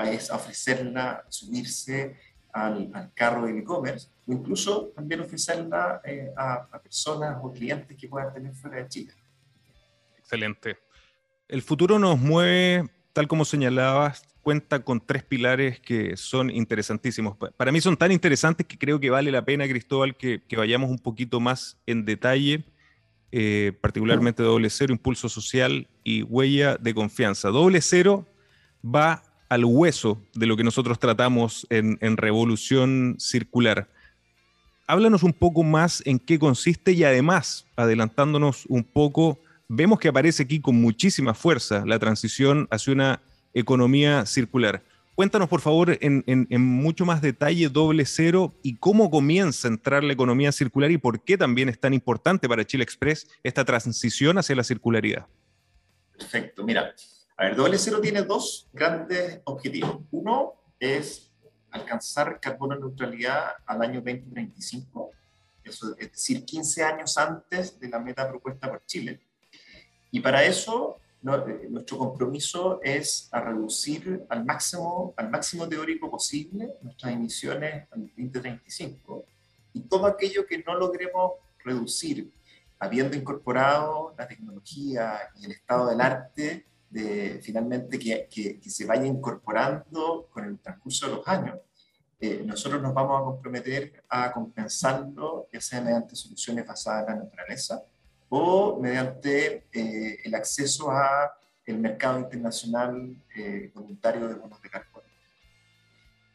es 0.05 0.31
ofrecerla, 0.31 1.25
subirse 1.29 2.17
al, 2.53 2.91
al 2.93 3.13
carro 3.15 3.47
de 3.47 3.59
e-commerce, 3.59 4.09
o 4.27 4.33
incluso 4.33 4.89
también 4.89 5.21
ofrecerla 5.21 6.01
eh, 6.05 6.33
a, 6.37 6.69
a, 6.71 6.79
personas 6.81 7.39
o 7.43 7.53
clientes 7.53 7.97
que 7.97 8.09
puedan 8.09 8.33
tener 8.33 8.53
fuera 8.53 8.79
de 8.79 8.89
Chile. 8.89 9.13
Excelente. 10.19 10.77
El 11.47 11.63
futuro 11.63 11.99
nos 11.99 12.19
mueve, 12.19 12.89
tal 13.13 13.29
como 13.29 13.45
señalabas, 13.45 14.23
cuenta 14.49 14.79
con 14.79 14.99
tres 15.05 15.23
pilares 15.25 15.79
que 15.79 16.17
son 16.17 16.49
interesantísimos. 16.49 17.37
Para 17.59 17.71
mí 17.71 17.83
son 17.83 17.99
tan 17.99 18.13
interesantes 18.13 18.67
que 18.67 18.79
creo 18.79 18.99
que 18.99 19.11
vale 19.11 19.31
la 19.31 19.45
pena, 19.45 19.69
Cristóbal, 19.69 20.17
que, 20.17 20.41
vayamos 20.57 20.89
un 20.89 20.99
poquito 20.99 21.39
más 21.39 21.77
en 21.87 22.07
detalle, 22.07 22.65
eh, 23.31 23.75
particularmente 23.79 24.43
doble 24.43 24.71
cero, 24.71 24.95
impulso 24.95 25.29
social 25.29 25.87
y 26.03 26.23
huella 26.23 26.79
de 26.79 26.95
confianza. 26.95 27.51
Doble 27.51 27.83
cero 27.83 28.27
va 28.83 29.23
al 29.51 29.67
hueso 29.67 30.19
de 30.33 30.47
lo 30.47 30.57
que 30.57 30.65
nosotros 30.65 30.99
tratamos 30.99 31.67
en, 31.69 31.99
en 32.01 32.17
revolución 32.17 33.17
circular. 33.19 33.87
Háblanos 34.87 35.25
un 35.25 35.35
poco 35.35 35.63
más 35.63 36.03
en 36.07 36.19
qué 36.19 36.39
consiste 36.39 36.93
y 36.93 37.05
además, 37.05 37.67
adelantándonos 37.77 38.65
un 38.65 38.83
poco, 38.83 39.41
vemos 39.69 39.99
que 39.99 40.09
aparece 40.09 40.45
aquí 40.45 40.59
con 40.59 40.81
muchísima 40.81 41.35
fuerza 41.35 41.85
la 41.85 41.99
transición 41.99 42.67
hacia 42.71 42.95
una 42.95 43.21
economía 43.55 44.27
circular. 44.27 44.83
Cuéntanos, 45.15 45.49
por 45.49 45.61
favor, 45.61 45.99
en, 46.01 46.47
mucho 46.61 47.05
más 47.05 47.21
detalle 47.21 47.69
doble 47.69 48.05
cero 48.07 48.55
y 48.63 48.77
cómo 48.77 49.11
comienza 49.11 49.67
a 49.67 49.73
entrar 49.73 50.05
la 50.05 50.13
economía 50.13 50.53
circular 50.53 50.91
y 50.93 50.99
por 50.99 51.25
qué 51.25 51.37
también 51.37 51.69
es 51.69 51.81
tan 51.81 51.93
importante 51.93 52.49
para 52.49 52.65
Chile 52.65 52.85
Express 52.85 53.27
esta 53.43 53.65
transición 53.65 54.39
hacia 54.39 54.55
la 54.55 54.63
circularidad. 54.63 55.27
Perfecto, 56.17 56.63
mira, 56.63 56.95
a 57.37 57.45
ver, 57.45 57.57
doble 57.57 57.79
cero 57.79 58.01
tiene 58.01 58.23
dos 58.23 58.69
grandes 58.73 59.41
objetivos. 59.45 59.99
Uno 60.13 60.53
es 60.79 61.33
alcanzar 61.71 62.39
carbono 62.41 62.79
neutralidad 62.79 63.55
al 63.67 63.83
año 63.83 64.01
2035 64.01 65.11
eso, 65.69 65.95
es 65.99 66.13
decir, 66.13 66.45
15 66.45 66.83
años 66.83 67.17
antes 67.19 67.79
de 67.79 67.89
la 67.89 67.99
meta 67.99 68.29
propuesta 68.29 68.69
por 68.69 68.85
Chile. 68.87 69.21
Y 70.11 70.21
para 70.21 70.45
eso 70.45 70.99
eh, 71.21 71.67
nuestro 71.69 71.99
compromiso 71.99 72.81
es 72.83 73.29
a 73.33 73.41
reducir 73.41 74.25
al 74.29 74.45
máximo, 74.45 75.15
al 75.17 75.31
máximo 75.31 75.69
teórico 75.69 76.11
posible 76.11 76.75
nuestras 76.81 77.13
emisiones 77.13 77.87
al 77.91 78.03
2035 78.03 79.25
y 79.73 79.81
todo 79.81 80.07
aquello 80.07 80.47
que 80.47 80.63
no 80.63 80.75
logremos 80.77 81.33
reducir, 81.65 82.33
habiendo 82.79 83.17
incorporado 83.17 84.15
la 84.17 84.29
tecnología 84.29 85.19
y 85.37 85.47
el 85.47 85.53
estado 85.53 85.89
del 85.89 86.01
arte, 86.01 86.67
de, 86.89 87.41
finalmente 87.43 87.99
que, 87.99 88.29
que, 88.31 88.71
se 88.71 88.87
vaya 88.87 89.05
incorporando 89.05 90.29
con 90.31 90.45
el 90.45 90.59
transcurso 90.59 91.07
de 91.07 91.17
los 91.17 91.29
años. 91.29 91.59
Eh, 92.21 92.43
nosotros 92.45 92.81
nos 92.81 92.95
vamos 92.95 93.21
a 93.21 93.25
comprometer 93.25 94.05
a 94.09 94.33
compensarlo, 94.33 95.49
ya 95.53 95.61
sea 95.61 95.81
mediante 95.81 96.17
soluciones 96.17 96.67
basadas 96.67 97.09
en 97.09 97.19
la 97.19 97.25
naturaleza, 97.25 97.83
o 98.29 98.79
mediante 98.81 99.65
eh, 99.73 100.21
el 100.25 100.35
acceso 100.35 100.91
a 100.91 101.33
el 101.67 101.79
mercado 101.79 102.19
internacional 102.19 103.15
eh, 103.37 103.71
voluntario 103.75 104.29
de 104.29 104.35
bonos 104.35 104.61
de 104.63 104.71
carbono. 104.71 105.07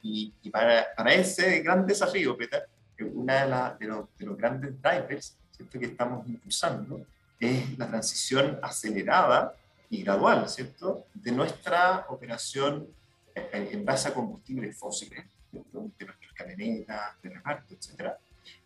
Y, 0.02 0.34
y 0.44 0.50
para, 0.50 0.88
para, 0.96 1.14
ese 1.14 1.62
gran 1.62 1.88
desafío, 1.88 2.38
Peter, 2.38 2.68
uno 3.00 3.34
de, 3.34 3.76
de, 3.80 3.88
los, 3.88 4.18
de 4.18 4.26
los 4.26 4.38
grandes 4.38 4.82
drivers 4.82 5.36
¿cierto? 5.52 5.80
que 5.80 5.86
estamos 5.86 6.28
impulsando 6.28 7.06
es 7.40 7.78
la 7.78 7.88
transición 7.88 8.60
acelerada 8.62 9.56
y 9.90 10.04
gradual, 10.04 10.48
¿cierto?, 10.50 11.06
de 11.14 11.32
nuestra 11.32 12.06
operación 12.10 12.88
en 13.36 13.84
base 13.84 14.10
a 14.10 14.14
combustibles 14.14 14.78
fósiles, 14.78 15.26
¿cierto? 15.50 15.90
de 15.98 16.06
nuestras 16.06 16.34
camionetas, 16.34 17.22
de 17.22 17.30
reparto, 17.30 17.74
etcétera, 17.74 18.18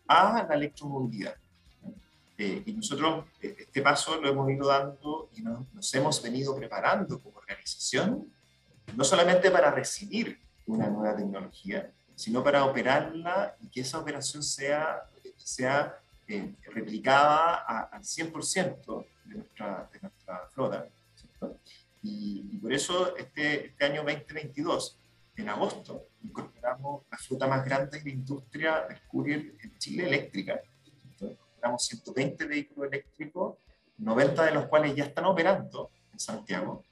a 0.06 0.46
la 0.48 0.54
electromovilidad. 0.54 1.34
Eh, 2.40 2.62
y 2.66 2.72
nosotros 2.72 3.24
eh, 3.42 3.56
este 3.58 3.82
paso 3.82 4.20
lo 4.20 4.28
hemos 4.28 4.48
ido 4.48 4.68
dando 4.68 5.28
y 5.34 5.42
nos, 5.42 5.74
nos, 5.74 5.92
hemos 5.94 6.22
venido 6.22 6.54
preparando 6.54 7.20
como 7.20 7.38
organización, 7.38 8.32
no 8.94 9.02
solamente 9.02 9.50
para 9.50 9.72
recibir 9.72 10.38
una 10.66 10.88
nueva 10.88 11.16
tecnología, 11.16 11.92
sino 12.14 12.44
para 12.44 12.64
operarla 12.64 13.56
y 13.60 13.66
que 13.66 13.80
esa 13.80 13.98
operación 13.98 14.44
sea, 14.44 15.02
sea 15.36 15.98
eh, 16.28 16.54
replicada 16.72 17.56
al 17.90 18.02
100% 18.02 19.06
de 19.24 19.34
nuestra, 19.34 19.90
de 19.92 20.00
nuestra 20.00 20.48
flota. 20.52 20.86
Y, 22.04 22.50
y, 22.52 22.58
por 22.58 22.72
eso 22.72 23.16
este, 23.16 23.66
este 23.66 23.84
año 23.84 24.04
2022, 24.04 24.96
en 25.36 25.48
agosto, 25.48 26.06
incorporamos 26.22 27.02
la 27.10 27.18
flota 27.18 27.48
más 27.48 27.64
grande 27.64 27.98
de 27.98 28.04
la 28.04 28.10
industria 28.10 28.86
del 28.88 29.00
courier 29.08 29.54
en 29.60 29.76
Chile 29.78 30.06
eléctrica, 30.06 30.60
tenemos 31.60 31.84
120 31.86 32.46
vehículos 32.46 32.92
eléctricos, 32.92 33.56
90 33.98 34.44
de 34.44 34.50
los 34.52 34.66
cuales 34.66 34.94
ya 34.94 35.04
están 35.04 35.24
operando 35.24 35.90
en 36.12 36.18
Santiago. 36.18 36.84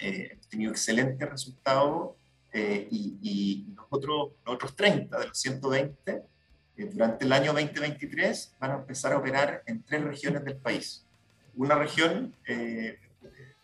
Eh, 0.00 0.28
hemos 0.32 0.48
tenido 0.48 0.72
excelentes 0.72 1.28
resultados 1.28 2.14
eh, 2.52 2.86
y, 2.90 3.18
y 3.22 3.74
los, 3.74 3.86
otros, 3.90 4.30
los, 4.44 4.54
otros, 4.54 4.76
30 4.76 5.18
de 5.18 5.26
los 5.28 5.38
120 5.38 6.22
eh, 6.76 6.90
durante 6.92 7.24
el 7.24 7.32
año 7.32 7.52
2023 7.52 8.56
van 8.58 8.70
a 8.70 8.74
empezar 8.76 9.12
a 9.12 9.18
operar 9.18 9.62
en 9.66 9.82
tres 9.82 10.02
regiones 10.04 10.44
del 10.44 10.56
país. 10.56 11.04
Una 11.56 11.74
región 11.74 12.34
eh, 12.46 12.98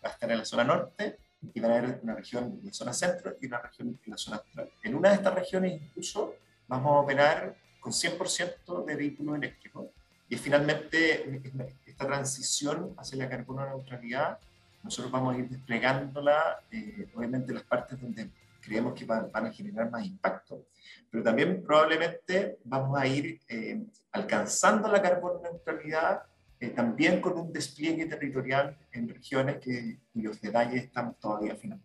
va 0.03 0.09
a 0.09 0.11
estar 0.11 0.31
en 0.31 0.37
la 0.39 0.45
zona 0.45 0.63
norte 0.63 1.17
y 1.53 1.59
va 1.59 1.69
a 1.69 1.77
haber 1.77 1.99
una 2.01 2.15
región 2.15 2.59
en 2.59 2.65
la 2.65 2.73
zona 2.73 2.93
centro 2.93 3.35
y 3.39 3.45
una 3.45 3.59
región 3.59 3.99
en 4.03 4.11
la 4.11 4.17
zona 4.17 4.37
austral. 4.37 4.69
En 4.83 4.95
una 4.95 5.09
de 5.09 5.15
estas 5.15 5.33
regiones 5.35 5.81
incluso 5.81 6.35
vamos 6.67 6.91
a 6.91 6.99
operar 6.99 7.55
con 7.79 7.91
100% 7.91 8.85
de 8.85 8.95
vehículos 8.95 9.35
eléctricos 9.35 9.87
y 10.33 10.35
finalmente 10.35 11.41
esta 11.85 12.07
transición 12.07 12.95
hacia 12.97 13.19
la 13.19 13.29
carbono 13.29 13.67
neutralidad, 13.67 14.39
nosotros 14.81 15.11
vamos 15.11 15.35
a 15.35 15.37
ir 15.37 15.47
desplegándola, 15.47 16.59
eh, 16.71 17.07
obviamente 17.13 17.51
en 17.51 17.55
las 17.55 17.63
partes 17.63 18.01
donde 18.01 18.29
creemos 18.59 18.93
que 18.93 19.05
van, 19.05 19.29
van, 19.31 19.45
a 19.45 19.51
generar 19.51 19.91
más 19.91 20.03
impacto, 20.03 20.65
pero 21.11 21.23
también 21.23 21.61
probablemente 21.61 22.57
vamos 22.63 22.99
a 22.99 23.05
ir 23.05 23.39
eh, 23.47 23.79
alcanzando 24.11 24.87
la 24.87 25.03
carbono 25.03 25.39
neutralidad 25.39 26.23
eh, 26.59 26.69
también 26.69 27.21
con 27.21 27.37
un 27.37 27.53
despliegue 27.53 28.07
territorial 28.07 28.75
en 28.91 29.09
regiones 29.09 29.57
que, 29.57 29.99
cuyos 30.13 30.41
detalles 30.41 30.85
están 30.85 31.13
todavía 31.13 31.53
afinando. 31.53 31.83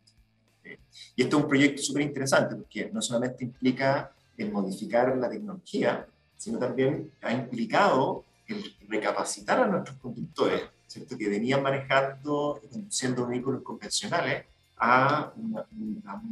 Eh, 0.65 0.79
y 1.17 1.23
esto 1.23 1.37
es 1.37 1.43
un 1.43 1.49
proyecto 1.49 1.83
súper 1.83 2.03
interesante 2.03 2.57
porque 2.57 2.89
no 2.91 3.03
solamente 3.03 3.45
implica 3.45 4.11
el 4.39 4.51
modificar 4.51 5.15
la 5.19 5.29
tecnología, 5.29 6.07
sino 6.35 6.59
también 6.59 7.11
ha 7.21 7.33
implicado 7.33 8.25
el 8.49 8.77
recapacitar 8.89 9.61
a 9.61 9.67
nuestros 9.67 9.99
conductores, 9.99 10.63
¿cierto? 10.87 11.17
que 11.17 11.29
venían 11.29 11.63
manejando 11.63 12.61
y 12.65 12.69
conduciendo 12.69 13.27
vehículos 13.27 13.63
convencionales 13.63 14.47
a 14.79 15.33
una, 15.37 15.67
una 15.73 16.23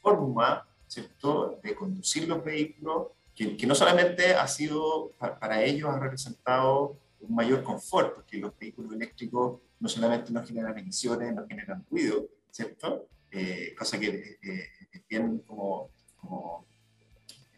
forma 0.00 0.66
¿cierto? 0.86 1.58
de 1.62 1.74
conducir 1.74 2.28
los 2.28 2.42
vehículos 2.42 3.08
que, 3.34 3.56
que 3.56 3.66
no 3.66 3.74
solamente 3.74 4.34
ha 4.34 4.48
sido 4.48 5.10
para, 5.18 5.38
para, 5.38 5.62
ellos, 5.62 5.90
ha 5.90 5.98
representado 5.98 6.96
un 7.20 7.34
mayor 7.34 7.62
confort, 7.62 8.14
porque 8.14 8.38
los 8.38 8.58
vehículos 8.58 8.92
eléctricos 8.92 9.60
no 9.78 9.88
solamente 9.88 10.32
no 10.32 10.44
generan 10.44 10.78
emisiones, 10.78 11.34
no 11.34 11.46
generan 11.46 11.84
ruido, 11.90 12.26
¿cierto? 12.50 13.08
Eh, 13.30 13.74
cosa 13.76 13.98
que 13.98 14.38
eh, 14.42 14.68
es 14.90 15.06
bien 15.08 15.42
como, 15.46 15.90
como, 16.16 16.64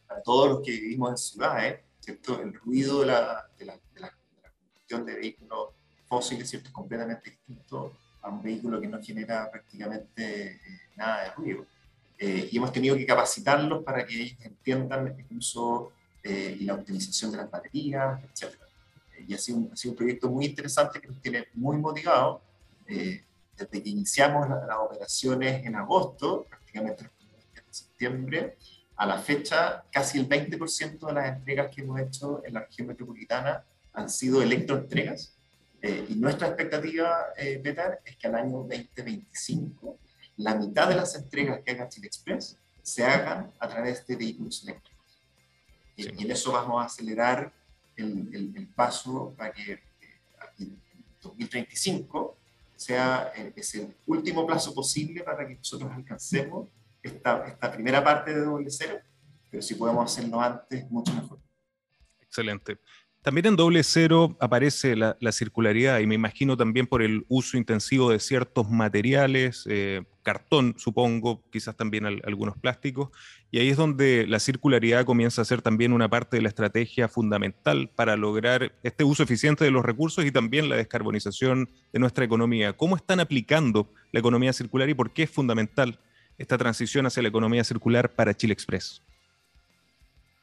para 0.07 0.23
todos 0.23 0.49
los 0.49 0.61
que 0.63 0.73
vivimos 0.73 1.11
en 1.11 1.17
ciudades, 1.17 1.81
¿cierto? 2.09 2.41
El 2.41 2.55
ruido 2.55 3.01
de 3.01 3.07
la, 3.07 3.47
de 3.59 3.67
la, 3.67 3.75
de 3.75 4.01
la, 4.01 4.07
de 4.09 4.43
la 4.43 4.51
combustión 4.51 5.05
de 5.05 5.15
vehículos 5.15 5.69
fósiles, 6.09 6.49
¿cierto? 6.49 6.69
Es 6.69 6.73
completamente 6.73 7.31
distinto 7.31 7.93
a 8.23 8.31
un 8.31 8.43
vehículo 8.43 8.81
que 8.81 8.89
no 8.89 9.03
genera 9.03 9.51
prácticamente 9.51 10.53
eh, 10.53 10.61
nada 10.97 11.25
de 11.25 11.31
ruido. 11.33 11.67
Eh, 12.19 12.49
y 12.51 12.57
hemos 12.57 12.73
tenido 12.73 12.97
que 12.97 13.05
capacitarlos 13.05 13.85
para 13.85 14.07
que 14.07 14.23
ellos 14.23 14.39
entiendan 14.41 15.07
el 15.07 15.37
uso 15.37 15.93
eh, 16.23 16.57
y 16.59 16.65
la 16.65 16.75
optimización 16.75 17.31
de 17.31 17.37
las 17.37 17.51
baterías, 17.51 18.21
etc. 18.25 18.55
Eh, 19.15 19.27
y 19.29 19.35
ha 19.35 19.39
sido, 19.39 19.59
un, 19.59 19.71
ha 19.71 19.77
sido, 19.77 19.93
un, 19.93 19.99
proyecto 19.99 20.31
muy 20.31 20.47
interesante 20.47 21.03
que 21.03 21.09
nos 21.09 21.21
tiene 21.21 21.49
muy 21.55 21.77
motivados. 21.77 22.41
desde 22.87 23.83
que 23.83 23.89
iniciamos 23.91 24.49
las 24.49 24.67
la 24.67 24.81
operaciones 24.81 25.67
en 25.67 25.77
agosto, 25.77 26.47
prácticamente 26.49 27.05
en 27.05 27.63
septiembre, 27.71 28.57
a 28.99 29.07
la 29.07 29.19
fecha, 29.19 29.85
casi 29.93 30.19
el 30.19 30.29
20% 30.29 31.07
de 31.07 31.13
las 31.13 31.29
entregas 31.29 31.75
que 31.75 31.83
hemos 31.83 32.01
hecho 32.01 32.43
en 32.45 32.55
la 32.55 32.61
región 32.61 32.89
metropolitana 32.89 33.65
han 33.93 34.11
sido 34.11 34.43
electroentregas. 34.43 35.37
Eh, 35.81 36.07
y 36.09 36.17
nuestra 36.17 36.49
expectativa, 36.49 37.27
eh, 37.37 37.63
es 38.05 38.17
que 38.17 38.27
al 38.27 38.35
año 38.35 38.59
2025 38.59 39.99
la 40.39 40.57
mitad 40.57 40.89
de 40.89 40.97
las 40.97 41.15
entregas 41.15 41.61
que 41.65 41.71
haga 41.71 41.89
Chile 41.89 42.09
Express 42.09 42.59
se 42.83 43.05
hagan 43.05 43.53
a 43.61 43.69
través 43.69 44.05
de 44.05 44.17
vehículos 44.17 44.65
eléctricos. 44.65 45.23
Sí. 45.97 46.09
Y 46.19 46.25
en 46.25 46.31
eso 46.33 46.53
vamos 46.53 46.83
a 46.83 46.87
acelerar 46.87 47.53
el, 47.97 48.29
el, 48.33 48.57
el 48.57 48.67
paso 48.69 49.33
para 49.37 49.53
que 49.53 49.73
eh, 49.73 49.81
en 50.59 50.81
2035 51.23 52.37
sea 52.75 53.33
eh, 53.37 53.53
es 53.55 53.75
el 53.77 53.95
último 54.07 54.45
plazo 54.47 54.75
posible 54.75 55.23
para 55.23 55.47
que 55.47 55.55
nosotros 55.55 55.91
alcancemos 55.93 56.69
esta, 57.03 57.73
primera 57.73 58.03
parte 58.03 58.35
de 58.35 58.45
doble 58.45 58.71
cero, 58.71 58.99
pero 59.51 59.63
si 59.63 59.75
podemos 59.75 60.11
hacerlo 60.11 60.41
antes, 60.41 60.91
mucho 60.91 61.13
mejor. 61.15 61.39
Excelente. 62.21 62.79
También 63.23 63.47
en 63.47 63.57
doble 63.57 63.83
cero 63.83 64.37
aparece 64.41 64.95
la, 64.97 65.17
la, 65.21 65.33
circularidad 65.33 65.99
y 65.99 66.07
me 66.07 66.15
imagino 66.15 66.57
también 66.57 66.87
por 66.87 67.03
el 67.03 67.25
uso 67.29 67.57
intensivo 67.57 68.11
de 68.11 68.21
ciertos 68.21 68.71
materiales, 68.71 69.65
eh, 69.69 70.05
cartón 70.29 70.75
supongo, 70.77 71.43
quizás 71.51 71.75
también 71.75 72.05
al, 72.05 72.21
algunos 72.27 72.57
plásticos, 72.59 73.09
y 73.51 73.61
ahí 73.61 73.71
es 73.71 73.79
donde 73.79 74.27
la 74.27 74.41
circularidad 74.41 75.07
comienza 75.07 75.41
a 75.41 75.45
ser 75.47 75.63
también 75.63 75.95
una 75.95 76.11
parte 76.11 76.37
de 76.37 76.43
la 76.43 76.51
estrategia 76.51 77.09
fundamental 77.09 77.91
para 77.97 78.15
lograr 78.15 78.73
este 78.83 79.05
uso 79.05 79.23
eficiente 79.23 79.65
de 79.65 79.71
los 79.71 79.85
recursos 79.85 80.27
y 80.27 80.31
también 80.31 80.69
la 80.69 80.77
descarbonización 80.77 81.71
de 81.95 81.99
nuestra 81.99 82.27
economía. 82.27 82.75
¿Cómo 82.75 82.95
están 82.95 83.21
aplicando 83.21 83.91
la 84.13 84.21
economía 84.21 84.53
circular 84.53 84.91
y 84.91 84.95
por 84.95 85.15
qué 85.15 85.23
es 85.23 85.31
fundamental 85.31 85.99
esta 86.39 86.57
transición 86.57 87.05
hacia 87.07 87.23
la 87.23 87.29
economía 87.29 87.65
circular 87.65 88.11
para 88.11 88.33
Chile 88.35 88.53
Express? 88.55 89.03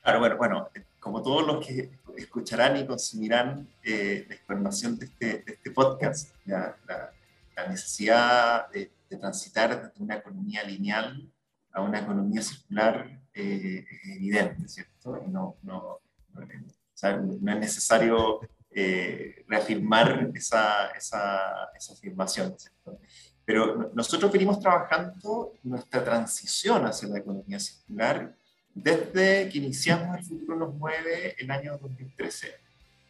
Claro, 0.04 0.20
bueno, 0.20 0.38
bueno 0.38 0.70
como 1.00 1.22
todos 1.22 1.46
los 1.46 1.66
que 1.66 1.92
escucharán 2.18 2.78
y 2.78 2.86
consumirán 2.88 3.68
eh, 3.84 4.26
la 4.28 4.36
información 4.36 4.98
de 4.98 5.06
este, 5.06 5.26
de 5.44 5.54
este 5.54 5.70
podcast, 5.70 6.34
la, 6.46 6.76
la, 6.88 7.12
la 7.56 7.68
necesidad 7.68 8.70
de, 8.72 8.92
de, 9.10 9.18
transitar 9.18 9.70
desde 9.70 10.04
una 10.04 10.16
economía 10.16 10.64
lineal 10.64 11.32
a 11.72 11.82
una 11.82 12.00
economía 12.00 12.42
circular 12.42 13.22
eh, 13.36 13.86
es 13.88 14.16
evidente, 14.16 14.68
¿cierto? 14.68 15.24
No, 15.28 15.58
no, 15.62 16.00
no, 16.34 16.42
o 16.42 16.48
sea, 16.94 17.18
no 17.18 17.52
es 17.52 17.60
necesario 17.60 18.40
eh, 18.72 19.46
reafirmar 19.48 20.32
esa, 20.34 20.88
esa, 20.88 21.70
esa 21.76 21.94
afirmación, 21.94 22.58
¿cierto? 22.58 23.00
Pero 23.46 23.92
nosotros 23.94 24.32
venimos 24.32 24.60
trabajando 24.60 25.54
nuestra 25.64 26.04
transición 26.04 26.86
hacia 26.86 27.08
la 27.08 27.20
economía 27.20 27.60
circular 27.60 28.36
desde 28.76 29.50
que 29.50 29.58
iniciamos 29.58 30.18
El 30.18 30.26
Futuro 30.26 30.58
nos 30.58 30.76
mueve 30.76 31.36
el 31.40 31.50
año 31.50 31.78
2013. 31.78 32.48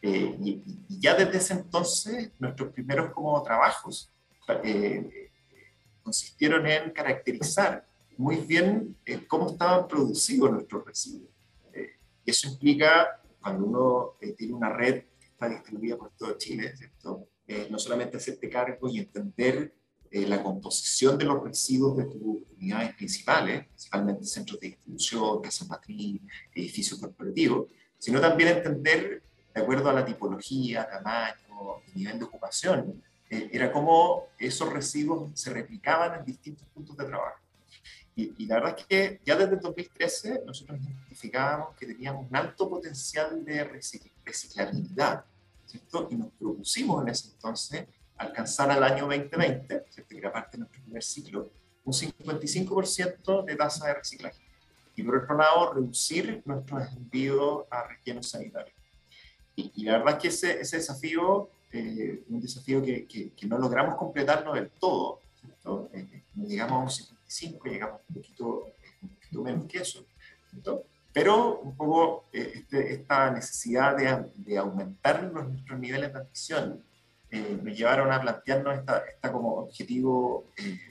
Eh, 0.03 0.37
y, 0.39 0.61
ya 0.99 1.15
desde 1.15 1.37
ese 1.37 1.53
entonces, 1.53 2.29
nuestros 2.37 2.71
primeros 2.71 3.11
como 3.11 3.41
trabajos 3.41 4.11
eh, 4.63 5.31
consistieron 6.03 6.67
en 6.67 6.91
caracterizar 6.91 7.83
muy 8.15 8.35
bien 8.35 8.95
eh, 9.05 9.25
cómo 9.27 9.49
estaban 9.49 9.87
producidos 9.87 10.51
nuestros 10.51 10.85
residuos. 10.85 11.31
y 12.23 12.29
eso 12.29 12.47
implica, 12.47 13.19
cuando 13.41 13.65
uno 13.65 14.35
tiene 14.37 14.53
una 14.53 14.69
red 14.69 15.03
que 15.19 15.25
está 15.25 15.49
distribuida 15.49 15.97
por 15.97 16.11
todo 16.11 16.37
Chile, 16.37 16.75
¿cierto? 16.77 17.27
no 17.69 17.77
solamente 17.77 18.17
hacerte 18.17 18.49
cargo 18.49 18.89
y 18.89 18.99
entender 18.99 19.71
eh, 20.15 20.25
la 20.25 20.41
composición 20.41 21.17
de 21.17 21.25
los 21.25 21.43
residuos 21.43 21.97
de 21.97 22.05
tus 22.05 22.37
unidades 22.57 22.95
principales, 22.95 23.65
principalmente 23.67 24.23
centros 24.23 24.57
de 24.61 24.67
distribución, 24.67 25.41
casas 25.41 25.67
matriz, 25.67 26.21
edificios 26.53 27.01
corporativos, 27.01 27.67
sino 27.97 28.21
también 28.21 28.55
entender, 28.55 29.21
de 29.53 29.61
acuerdo 29.61 29.89
a 29.89 29.93
la 29.93 30.05
tipología, 30.05 30.87
tamaño 30.87 31.81
y 31.87 31.99
nivel 31.99 32.17
de 32.17 32.23
ocupación, 32.23 33.03
eh, 33.29 33.49
era 33.51 33.69
cómo 33.73 34.27
esos 34.39 34.71
residuos 34.71 35.37
se 35.37 35.49
replicaban 35.49 36.17
en 36.17 36.25
distintos 36.25 36.65
puntos 36.73 36.95
de 36.95 37.03
trabajo. 37.03 37.41
Y, 38.15 38.45
la 38.45 38.55
verdad 38.55 38.75
es 38.79 38.85
que 38.85 39.19
ya 39.25 39.35
desde 39.35 39.55
el 39.55 39.59
2013 39.59 40.43
nosotros 40.45 40.79
identificábamos 40.79 41.75
que 41.75 41.87
teníamos 41.87 42.29
un 42.29 42.33
alto 42.37 42.69
potencial 42.69 43.43
de 43.43 43.65
reciclabilidad, 44.23 45.25
¿cierto? 45.65 46.07
Y 46.09 46.15
nos 46.15 46.31
propusimos 46.39 47.03
en 47.03 47.09
ese 47.09 47.31
entonces 47.31 47.85
alcanzar 48.17 48.71
al 48.71 48.83
año 48.83 49.07
2020, 49.07 49.85
que 50.07 50.17
era 50.17 50.31
parte 50.31 50.57
de 50.57 50.59
nuestro 50.59 50.81
primer 50.81 51.03
ciclo, 51.03 51.49
un 51.83 51.93
55% 51.93 53.45
de 53.45 53.55
tasa 53.55 53.87
de 53.87 53.93
reciclaje. 53.95 54.41
Y 54.95 55.03
por 55.03 55.17
otro 55.17 55.37
lado, 55.37 55.73
reducir 55.73 56.41
nuestros 56.45 56.91
envíos 56.93 57.65
a 57.69 57.87
rellenos 57.87 58.29
sanitarios. 58.29 58.75
Y, 59.55 59.83
la 59.83 59.99
verdad 59.99 60.15
es 60.15 60.21
que 60.21 60.27
ese, 60.29 60.61
ese 60.61 60.77
desafío, 60.77 61.49
eh, 61.71 62.23
un 62.29 62.41
desafío 62.41 62.81
que, 62.83 63.05
que, 63.05 63.47
no 63.47 63.57
logramos 63.57 63.95
completarlo 63.95 64.53
del 64.53 64.69
todo, 64.69 65.19
¿cierto? 65.39 65.89
Eh, 65.93 66.07
eh, 66.11 66.23
llegamos 66.35 66.73
a 66.73 66.83
un 66.83 66.89
55, 66.89 67.67
llegamos 67.69 68.01
un 68.09 68.15
poquito, 68.15 68.67
un 69.01 69.09
poquito 69.09 69.41
menos 69.43 69.65
que 69.65 69.77
eso, 69.77 70.05
¿cierto? 70.49 70.83
pero 71.13 71.59
un 71.59 71.77
poco 71.77 72.25
este, 72.33 72.93
esta 72.93 73.31
necesidad 73.31 73.95
de, 73.95 74.29
de 74.35 74.57
aumentar 74.57 75.31
nuestros 75.31 75.79
niveles 75.79 76.11
de 76.11 76.19
ambición 76.19 76.83
eh, 77.35 77.59
nos 77.61 77.77
llevaron 77.77 78.13
a 78.13 78.21
plantearnos 78.21 78.77
esta, 78.77 78.99
esta 78.99 79.29
como 79.29 79.55
objetivo 79.55 80.45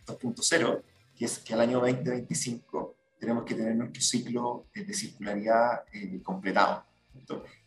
2.0, 0.07 0.77
eh, 0.77 0.83
que 1.17 1.25
es 1.25 1.39
que 1.39 1.55
al 1.55 1.61
año 1.63 1.81
2025 1.81 2.95
tenemos 3.19 3.45
que 3.45 3.55
tener 3.55 3.75
nuestro 3.75 4.03
ciclo 4.03 4.67
eh, 4.75 4.85
de 4.85 4.93
circularidad 4.93 5.85
completado. 6.23 6.85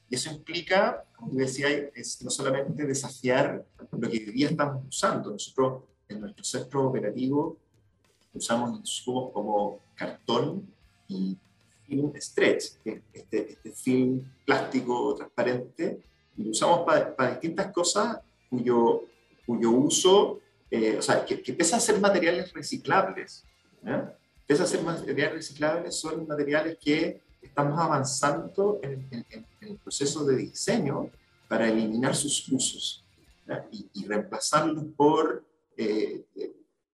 y 0.07 0.13
eso 0.13 0.29
implica, 0.29 1.03
como 1.15 1.31
tú 1.31 1.37
decías, 1.37 1.71
es 1.95 2.21
no 2.21 2.29
solamente 2.29 2.85
desafiar 2.85 3.65
lo 3.91 4.09
que 4.09 4.17
hoy 4.17 4.31
día 4.31 4.49
estamos 4.49 4.85
usando. 4.87 5.31
Nosotros 5.31 5.83
en 6.07 6.21
nuestro 6.21 6.43
centro 6.43 6.87
operativo 6.87 7.57
usamos 8.31 8.77
insumos 8.77 9.31
como 9.33 9.79
cartón 9.95 10.71
y 11.07 11.35
film 11.87 12.13
stretch, 12.15 12.73
este, 13.11 13.53
este 13.53 13.71
film 13.71 14.23
plástico 14.45 15.15
transparente, 15.15 15.99
y 16.37 16.43
lo 16.43 16.51
usamos 16.51 16.85
para 16.85 17.31
distintas 17.31 17.71
cosas 17.71 18.19
cuyo, 18.49 19.05
cuyo 19.45 19.71
uso, 19.71 20.39
eh, 20.69 20.97
o 20.97 21.01
sea, 21.01 21.25
que, 21.25 21.41
que 21.41 21.53
pese 21.53 21.75
a 21.75 21.79
ser 21.79 21.99
materiales 21.99 22.53
reciclables, 22.53 23.43
¿eh? 23.85 24.03
pese 24.45 24.63
a 24.63 24.65
ser 24.65 24.81
materiales 24.83 25.35
reciclables, 25.35 25.95
son 25.95 26.27
materiales 26.27 26.77
que 26.79 27.21
estamos 27.41 27.79
avanzando 27.79 28.79
en, 28.81 29.07
el 29.61 29.77
proceso 29.77 30.25
de 30.25 30.37
diseño 30.37 31.09
para 31.47 31.67
eliminar 31.67 32.15
sus 32.15 32.47
usos 32.49 33.05
y, 33.71 33.89
y, 33.93 34.05
reemplazarlos 34.05 34.83
por 34.95 35.45
eh, 35.77 36.25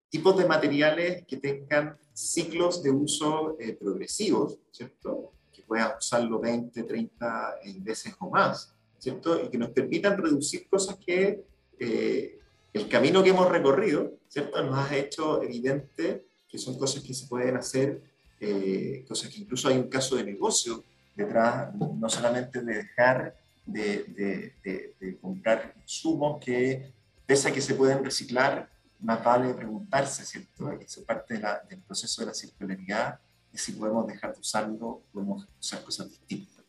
tipos 0.09 0.37
de 0.37 0.45
materiales 0.45 1.25
que 1.25 1.37
tengan 1.37 1.97
ciclos 2.13 2.83
de 2.83 2.91
uso 2.91 3.57
eh, 3.59 3.73
progresivos, 3.73 4.59
¿cierto? 4.69 5.31
Que 5.51 5.63
puedan 5.63 5.97
usarlo 5.97 6.39
20, 6.39 6.83
30 6.83 7.55
veces 7.77 8.13
o 8.19 8.29
más. 8.29 8.72
¿Cierto? 9.03 9.43
Y 9.43 9.49
que 9.49 9.57
nos 9.57 9.71
permitan 9.71 10.17
reducir 10.17 10.69
cosas 10.69 10.95
que 10.95 11.43
eh, 11.77 12.39
el 12.71 12.87
camino 12.87 13.21
que 13.21 13.31
hemos 13.31 13.49
recorrido, 13.49 14.13
¿cierto? 14.29 14.63
Nos 14.63 14.79
ha 14.79 14.95
hecho 14.95 15.43
evidente 15.43 16.25
que 16.47 16.57
son 16.57 16.77
cosas 16.77 17.03
que 17.03 17.13
se 17.13 17.27
pueden 17.27 17.57
hacer, 17.57 18.01
eh, 18.39 19.03
cosas 19.05 19.29
que 19.29 19.41
incluso 19.41 19.67
hay 19.67 19.77
un 19.77 19.89
caso 19.89 20.15
de 20.15 20.23
negocio 20.23 20.85
detrás, 21.15 21.75
no 21.75 22.09
solamente 22.09 22.61
de 22.61 22.75
dejar 22.75 23.35
de, 23.65 24.53
de, 24.63 25.17
comprar 25.19 25.73
insumos 25.81 26.43
que, 26.43 26.93
pese 27.25 27.49
a 27.49 27.51
que 27.51 27.61
se 27.61 27.75
pueden 27.75 28.05
reciclar, 28.05 28.69
más 29.01 29.21
vale 29.21 29.53
preguntarse, 29.53 30.23
¿cierto? 30.25 30.71
Eso 30.71 31.01
es 31.01 31.05
parte 31.05 31.33
del 31.69 31.81
proceso 31.81 32.21
de 32.21 32.27
la 32.27 32.33
circularidad, 32.33 33.19
y 33.51 33.57
si 33.57 33.73
podemos 33.73 34.07
dejar 34.07 34.33
de 34.33 34.39
usarlo, 34.39 35.01
podemos 35.11 35.45
usar 35.59 35.83
cosas 35.83 36.09
distintas. 36.09 36.63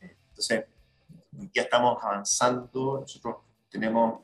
Entonces, 0.00 0.64
ya 1.52 1.62
estamos 1.62 2.02
avanzando, 2.02 3.00
nosotros 3.00 3.36
tenemos 3.68 4.20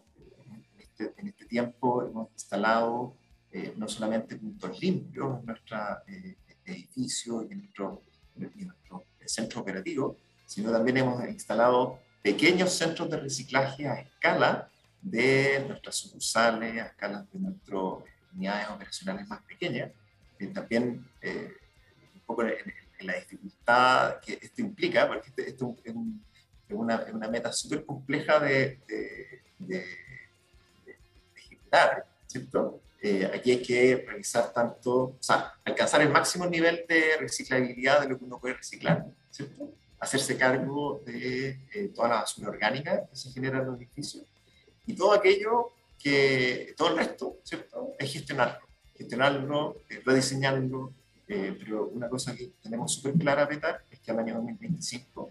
este, 0.78 1.12
en 1.16 1.28
este 1.28 1.46
tiempo, 1.46 2.02
hemos 2.02 2.30
instalado 2.32 3.16
eh, 3.50 3.74
no 3.76 3.88
solamente 3.88 4.36
puntos 4.36 4.80
limpios 4.80 5.40
en 5.40 5.46
nuestro 5.46 5.78
eh, 6.06 6.36
edificio 6.64 7.42
y 7.42 7.52
en 7.52 7.58
nuestro, 7.58 8.02
en 8.36 8.66
nuestro 8.66 9.04
centro 9.24 9.60
operativo, 9.60 10.16
sino 10.46 10.70
también 10.70 10.98
hemos 10.98 11.22
instalado 11.28 11.98
pequeños 12.22 12.72
centros 12.72 13.10
de 13.10 13.18
reciclaje 13.18 13.88
a 13.88 14.00
escala 14.00 14.70
de 15.00 15.64
nuestras 15.66 15.96
sucursales, 15.96 16.80
a 16.80 16.86
escala 16.86 17.26
de 17.32 17.38
nuestras 17.38 18.08
unidades 18.34 18.68
operacionales 18.68 19.28
más 19.28 19.42
pequeñas. 19.42 19.90
también 20.54 21.06
un 21.22 22.20
poco 22.24 22.42
en, 22.42 22.52
la 23.00 23.14
dificultad 23.14 24.20
que 24.20 24.38
esto 24.40 24.60
implica, 24.60 25.08
porque 25.08 25.28
este, 25.28 25.48
esto 25.50 25.74
es 25.82 25.94
un, 25.94 26.24
es 26.72 26.78
una, 26.78 27.06
una 27.12 27.28
meta 27.28 27.52
súper 27.52 27.84
compleja 27.84 28.40
de, 28.40 28.78
de, 29.58 29.84
ejecutar, 31.36 32.06
¿cierto? 32.26 32.80
Eh, 33.00 33.30
aquí 33.34 33.50
hay 33.52 33.62
que 33.62 34.04
revisar 34.08 34.52
tanto, 34.52 34.94
o 34.94 35.16
sea, 35.20 35.54
alcanzar 35.64 36.02
el 36.02 36.10
máximo 36.10 36.46
nivel 36.46 36.84
de 36.88 37.16
reciclabilidad 37.18 38.00
de 38.02 38.08
lo 38.08 38.18
que 38.18 38.24
uno 38.24 38.38
puede 38.38 38.54
reciclar, 38.54 39.04
¿cierto? 39.30 39.70
Hacerse 39.98 40.36
cargo 40.36 41.00
de 41.04 41.58
eh, 41.74 41.90
toda 41.94 42.08
la 42.08 42.14
basura 42.16 42.50
orgánica 42.50 43.06
que 43.08 43.16
se 43.16 43.30
genera 43.30 43.58
en 43.58 43.66
los 43.66 43.76
edificios 43.76 44.24
y 44.86 44.94
todo 44.94 45.12
aquello 45.12 45.72
que, 45.98 46.74
todo 46.76 46.88
el 46.88 46.96
resto, 46.96 47.38
¿cierto? 47.44 47.94
Es 47.98 48.12
gestionarlo, 48.12 48.66
gestionarlo, 48.96 49.76
eh, 49.88 50.02
rediseñarlo, 50.04 50.92
pero 51.26 51.86
una 51.86 52.10
cosa 52.10 52.36
que 52.36 52.50
tenemos 52.62 52.92
súper 52.92 53.14
clara, 53.14 53.48
Petar, 53.48 53.82
es 53.90 54.00
que 54.00 54.10
al 54.10 54.18
año 54.18 54.34
2025 54.34 55.30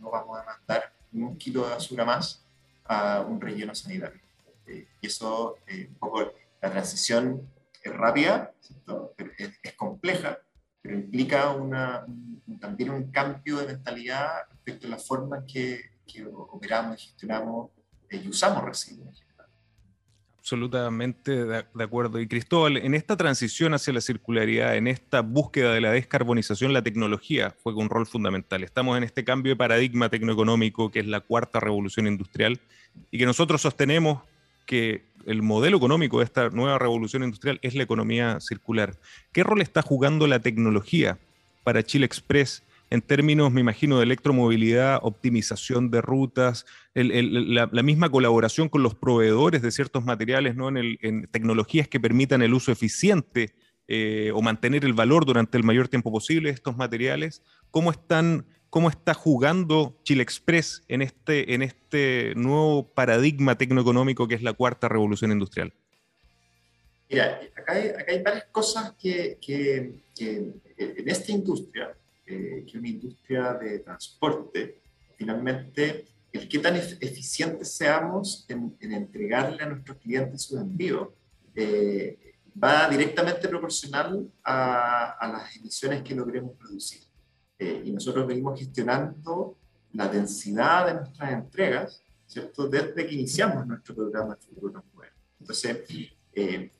no 0.00 0.10
vamos 0.10 0.38
a 0.38 0.44
mandar 0.44 0.92
ni 1.12 1.22
un 1.22 1.36
kilo 1.36 1.64
de 1.64 1.70
basura 1.70 2.04
más 2.04 2.44
a 2.84 3.20
un 3.20 3.40
relleno 3.40 3.74
sanitario. 3.74 4.20
Eh, 4.66 4.86
y 5.00 5.06
eso, 5.06 5.58
eh, 5.66 5.86
un 5.88 5.94
poco, 5.96 6.32
la 6.60 6.70
transición 6.70 7.48
es 7.82 7.92
rápida, 7.92 8.52
es, 9.36 9.74
compleja, 9.74 10.38
pero 10.82 10.94
implica 10.94 11.50
una, 11.52 12.04
también 12.60 12.90
un 12.90 13.10
cambio 13.10 13.58
de 13.58 13.66
mentalidad 13.66 14.48
respecto 14.50 14.86
a 14.86 14.90
la 14.90 14.98
forma 14.98 15.38
en 15.38 15.46
que, 15.46 15.80
que 16.06 16.26
operamos, 16.26 17.02
gestionamos 17.02 17.70
eh, 18.10 18.20
y 18.24 18.28
usamos 18.28 18.64
residuos 18.64 19.22
absolutamente 20.48 21.44
de, 21.44 21.84
acuerdo. 21.84 22.18
Y 22.20 22.26
Cristóbal, 22.26 22.78
en 22.78 22.94
esta 22.94 23.18
transición 23.18 23.74
hacia 23.74 23.92
la 23.92 24.00
circularidad, 24.00 24.76
en 24.76 24.86
esta 24.86 25.20
búsqueda 25.20 25.74
de 25.74 25.82
la 25.82 25.92
descarbonización, 25.92 26.72
la 26.72 26.80
tecnología 26.80 27.54
juega 27.62 27.80
un 27.80 27.90
rol 27.90 28.06
fundamental. 28.06 28.64
Estamos 28.64 28.96
en 28.96 29.04
este 29.04 29.24
cambio 29.24 29.52
de 29.52 29.56
paradigma 29.56 30.08
tecnoeconómico 30.08 30.90
que 30.90 31.00
es 31.00 31.06
la 31.06 31.20
cuarta 31.20 31.60
revolución 31.60 32.06
industrial 32.06 32.58
y 33.10 33.18
que 33.18 33.26
nosotros 33.26 33.60
sostenemos 33.60 34.22
que 34.64 35.02
el 35.26 35.42
modelo 35.42 35.76
económico 35.76 36.20
de 36.20 36.24
esta 36.24 36.48
nueva 36.48 36.78
revolución 36.78 37.24
industrial 37.24 37.58
es 37.60 37.74
la 37.74 37.82
economía 37.82 38.40
circular. 38.40 38.96
¿Qué 39.32 39.44
rol 39.44 39.60
está 39.60 39.82
jugando 39.82 40.26
la 40.26 40.38
tecnología 40.38 41.18
para 41.62 41.82
Chile 41.82 42.06
Express 42.06 42.62
en 42.90 43.02
términos, 43.02 43.52
me 43.52 43.60
imagino, 43.60 43.98
de 43.98 44.04
electromovilidad, 44.04 45.00
optimización 45.02 45.90
de 45.90 46.00
rutas, 46.00 46.64
la, 46.94 47.82
misma 47.82 48.10
colaboración 48.10 48.68
con 48.68 48.82
los 48.82 48.94
proveedores 48.94 49.60
de 49.62 49.70
ciertos 49.70 50.04
materiales, 50.04 50.56
¿no? 50.56 50.68
en, 50.68 51.28
tecnologías 51.30 51.86
que 51.86 52.00
permitan 52.00 52.42
el 52.42 52.54
uso 52.54 52.72
eficiente 52.72 53.54
eh, 53.88 54.30
o 54.34 54.40
mantener 54.40 54.84
el 54.84 54.94
valor 54.94 55.26
durante 55.26 55.58
el 55.58 55.64
mayor 55.64 55.88
tiempo 55.88 56.10
posible 56.10 56.48
de 56.48 56.54
estos 56.54 56.76
materiales. 56.76 57.42
¿Cómo, 57.70 57.90
están, 57.90 58.46
cómo 58.70 58.88
está 58.88 59.12
jugando 59.12 59.98
Chile 60.04 60.22
Express 60.22 60.82
en 60.88 61.02
este, 61.02 61.54
en 61.54 61.62
este 61.62 62.32
nuevo 62.36 62.88
paradigma 62.88 63.56
tecnoeconómico 63.58 64.28
que 64.28 64.34
es 64.34 64.42
la 64.42 64.54
cuarta 64.54 64.88
revolución 64.88 65.30
industrial? 65.30 65.74
Mira, 67.10 67.40
acá 67.56 67.72
hay, 67.72 68.22
varias 68.22 68.44
cosas 68.52 68.92
que, 69.00 69.38
que 69.40 69.92
en 70.16 71.08
esta 71.08 71.32
industria 71.32 71.94
eh, 72.28 72.66
que 72.70 72.78
una 72.78 72.88
industria 72.88 73.54
de 73.54 73.78
transporte, 73.78 74.82
finalmente, 75.16 76.06
el 76.30 76.46
qué 76.46 76.58
tan 76.58 76.76
eficientes 76.76 77.72
seamos 77.72 78.44
en, 78.48 78.76
entregarle 78.80 79.62
a 79.62 79.66
nuestros 79.66 79.96
clientes 79.96 80.42
su 80.42 80.58
envío, 80.58 81.14
eh, 81.54 82.34
va 82.62 82.88
directamente 82.88 83.48
proporcional 83.48 84.30
a, 84.44 85.12
a, 85.12 85.32
las 85.32 85.56
emisiones 85.56 86.02
que 86.02 86.14
logremos 86.14 86.54
producir. 86.56 87.00
Eh, 87.58 87.82
y 87.86 87.92
nosotros 87.92 88.26
venimos 88.26 88.58
gestionando 88.58 89.56
la 89.92 90.06
densidad 90.08 90.86
de 90.86 90.94
nuestras 90.94 91.32
entregas, 91.32 92.02
¿cierto? 92.26 92.68
Desde 92.68 93.06
que 93.06 93.14
iniciamos 93.14 93.66
nuestro 93.66 93.94
programa 93.94 94.34
de 94.34 94.40
Futuro 94.42 94.84
Entonces, 95.40 95.78
eh, 96.34 96.70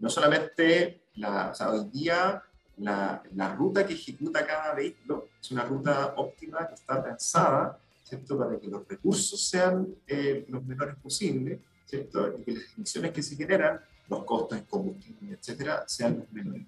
no 0.00 0.08
solamente 0.08 1.02
la, 1.14 1.50
o 1.50 1.54
sea, 1.54 1.72
hoy 1.72 1.90
día 1.90 2.42
la, 2.78 3.22
la, 3.34 3.54
ruta 3.54 3.86
que 3.86 3.94
ejecuta 3.94 4.46
cada 4.46 4.74
vehículo 4.74 5.28
es 5.40 5.50
una 5.50 5.64
ruta 5.64 6.14
óptima 6.16 6.66
que 6.68 6.74
está 6.74 7.02
pensada 7.02 7.78
¿cierto? 8.04 8.38
para 8.38 8.58
que 8.58 8.68
los 8.68 8.86
recursos 8.86 9.40
sean 9.48 9.86
eh, 10.06 10.44
los 10.48 10.64
menores 10.64 10.96
posibles 10.96 11.60
¿cierto? 11.84 12.36
y 12.38 12.42
que 12.44 12.52
las 12.52 12.74
emisiones 12.76 13.12
que 13.12 13.22
se 13.22 13.36
generan, 13.36 13.80
los 14.08 14.24
costos 14.24 14.58
en 14.58 14.64
combustible, 14.64 15.34
etcétera, 15.34 15.84
sean 15.86 16.18
los 16.18 16.32
menores. 16.32 16.66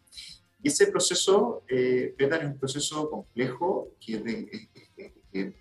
Y 0.63 0.69
ese 0.69 0.89
proceso, 0.89 1.63
eh, 1.69 2.15
es 2.19 2.45
un 2.45 2.59
proceso 2.59 3.09
complejo 3.09 3.93
que, 3.99 4.69
que 5.33 5.55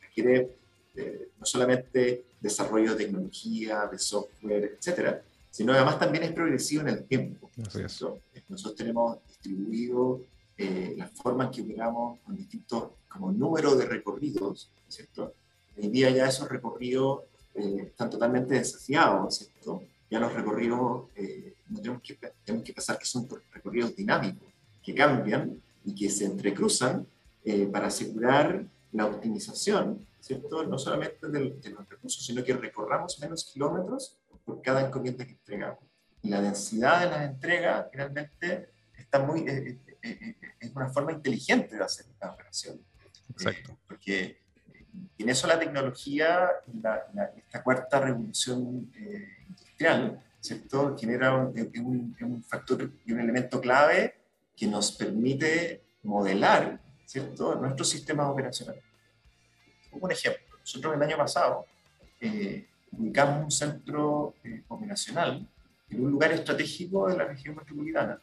requiere 0.00 0.56
eh, 0.94 1.28
no 1.38 1.44
solamente 1.44 2.24
desarrollo 2.40 2.94
de 2.94 3.04
tecnología, 3.04 3.86
de 3.90 3.98
software, 3.98 4.76
etcétera, 4.78 5.22
sino 5.50 5.72
además 5.72 5.98
también 5.98 6.24
es 6.24 6.32
progresivo 6.32 6.82
en 6.82 6.88
el 6.88 7.04
tiempo. 7.04 7.50
Nosotros 7.56 8.74
tenemos 8.76 9.18
distribuido 9.46 10.20
eh, 10.58 10.94
la 10.96 11.06
forma 11.08 11.44
en 11.44 11.50
que 11.50 11.62
operamos 11.62 12.18
con 12.20 12.36
distintos 12.36 12.90
como 13.08 13.32
número 13.32 13.74
de 13.76 13.86
recorridos, 13.86 14.70
¿cierto? 14.88 15.34
Hoy 15.76 15.88
día 15.88 16.10
ya 16.10 16.28
esos 16.28 16.48
recorridos 16.48 17.22
eh, 17.54 17.88
están 17.88 18.10
totalmente 18.10 18.54
desafiados, 18.54 19.36
¿cierto? 19.36 19.82
Ya 20.10 20.20
los 20.20 20.32
recorridos 20.32 21.04
eh, 21.16 21.54
no 21.68 21.80
tenemos 21.80 22.02
que, 22.02 22.18
tenemos 22.44 22.64
que 22.64 22.72
pensar 22.72 22.98
que 22.98 23.04
son 23.04 23.28
recorridos 23.52 23.94
dinámicos, 23.94 24.48
que 24.82 24.94
cambian 24.94 25.60
y 25.84 25.94
que 25.94 26.08
se 26.08 26.24
entrecruzan 26.24 27.06
eh, 27.44 27.66
para 27.66 27.88
asegurar 27.88 28.64
la 28.92 29.06
optimización, 29.06 30.06
¿cierto? 30.20 30.64
No 30.64 30.78
solamente 30.78 31.28
de 31.28 31.40
los 31.40 31.88
recursos, 31.88 32.24
sino 32.24 32.42
que 32.42 32.54
recorramos 32.54 33.18
menos 33.20 33.44
kilómetros 33.44 34.16
por 34.44 34.62
cada 34.62 34.86
encomienda 34.86 35.24
que 35.24 35.32
entregamos. 35.32 35.80
Y 36.22 36.28
la 36.28 36.40
densidad 36.40 37.00
de 37.00 37.10
las 37.10 37.30
entregas 37.30 37.86
finalmente 37.90 38.68
está 39.16 39.26
muy, 39.26 39.40
eh, 39.48 39.78
eh, 40.02 40.18
eh, 40.20 40.36
es 40.60 40.70
una 40.74 40.88
forma 40.88 41.12
inteligente 41.12 41.76
de 41.76 41.84
hacer 41.84 42.06
la 42.20 42.30
operación. 42.30 42.80
Exacto. 43.28 43.76
porque 43.88 44.38
en 45.18 45.28
eso 45.28 45.46
la 45.46 45.58
tecnología, 45.58 46.48
esta 47.36 47.62
cuarta 47.62 48.00
revolución 48.00 48.90
industrial, 49.48 50.22
¿cierto? 50.40 50.96
genera 50.96 51.34
un, 51.34 52.16
un, 52.20 52.44
factor 52.44 52.90
y 53.04 53.12
un 53.12 53.20
elemento 53.20 53.60
clave 53.60 54.14
que 54.56 54.66
nos 54.68 54.92
permite 54.92 55.82
modelar 56.04 56.80
¿cierto? 57.04 57.56
nuestros 57.56 57.88
sistemas 57.90 58.28
operacionales. 58.28 58.84
Un 59.92 60.12
ejemplo, 60.12 60.56
nosotros 60.60 60.94
el 60.94 61.02
año 61.02 61.16
pasado 61.16 61.66
eh, 62.20 62.66
ubicamos 62.92 63.44
un 63.44 63.50
centro 63.50 64.34
eh, 64.44 64.62
operacional 64.68 65.46
en 65.90 66.04
un 66.04 66.10
lugar 66.10 66.32
estratégico 66.32 67.08
de 67.08 67.16
la 67.16 67.24
región 67.24 67.56
metropolitana, 67.56 68.20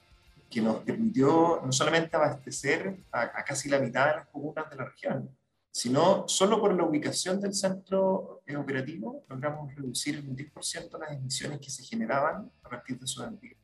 que 0.54 0.62
nos 0.62 0.82
permitió 0.82 1.62
no 1.66 1.72
solamente 1.72 2.16
abastecer 2.16 2.96
a, 3.12 3.44
casi 3.44 3.70
la 3.70 3.80
mitad 3.80 4.08
de 4.08 4.16
las 4.18 4.28
comunas 4.28 4.70
de 4.70 4.76
la 4.76 4.86
región, 4.86 5.30
sino 5.72 6.28
solo 6.28 6.60
por 6.60 6.74
la 6.76 6.84
ubicación 6.84 7.42
del 7.42 7.56
centro 7.56 8.44
eh, 8.46 8.56
operativo 8.56 9.24
logramos 9.28 9.74
reducir 9.74 10.18
en 10.18 10.30
un 10.30 10.38
10% 10.38 11.00
las 11.00 11.12
emisiones 11.12 11.60
que 11.60 11.72
se 11.72 11.84
generaban 11.84 12.52
a 12.62 12.70
partir 12.70 13.00
de 13.00 13.08
su 13.08 13.24
envíos. 13.24 13.58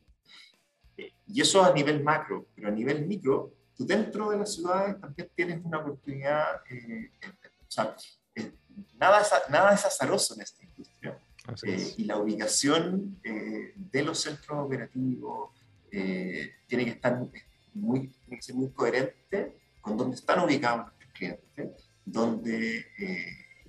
Eh, 0.96 1.12
y 1.28 1.40
eso 1.40 1.62
a 1.62 1.72
nivel 1.72 2.02
macro, 2.02 2.48
pero 2.54 2.68
a 2.68 2.72
nivel 2.72 3.06
micro, 3.06 3.52
tú 3.76 3.86
dentro 3.86 4.30
de 4.30 4.38
las 4.38 4.52
ciudades 4.54 5.00
también 5.00 5.30
tienes 5.36 5.64
una 5.64 5.78
oportunidad, 5.78 6.56
o 6.56 7.70
sea, 7.70 7.94
nada, 8.98 9.22
nada 9.48 9.74
es 9.74 9.84
azaroso 9.84 10.34
en 10.34 10.40
esta 10.40 10.64
industria. 10.64 11.16
Eh, 11.62 11.94
y 11.96 12.04
la 12.04 12.18
ubicación 12.18 13.18
eh, 13.24 13.72
de 13.74 14.02
los 14.02 14.20
centros 14.20 14.58
operativos 14.58 15.50
eh, 15.92 16.52
tiene, 16.66 16.84
que 16.84 16.90
estar 16.92 17.18
muy, 17.74 18.08
tiene 18.08 18.36
que 18.36 18.42
ser 18.42 18.54
muy 18.54 18.70
coherente 18.70 19.58
con 19.80 19.96
dónde 19.96 20.16
están 20.16 20.44
ubicados 20.44 20.86
nuestros 20.86 21.12
clientes, 21.12 21.90
donde, 22.04 22.86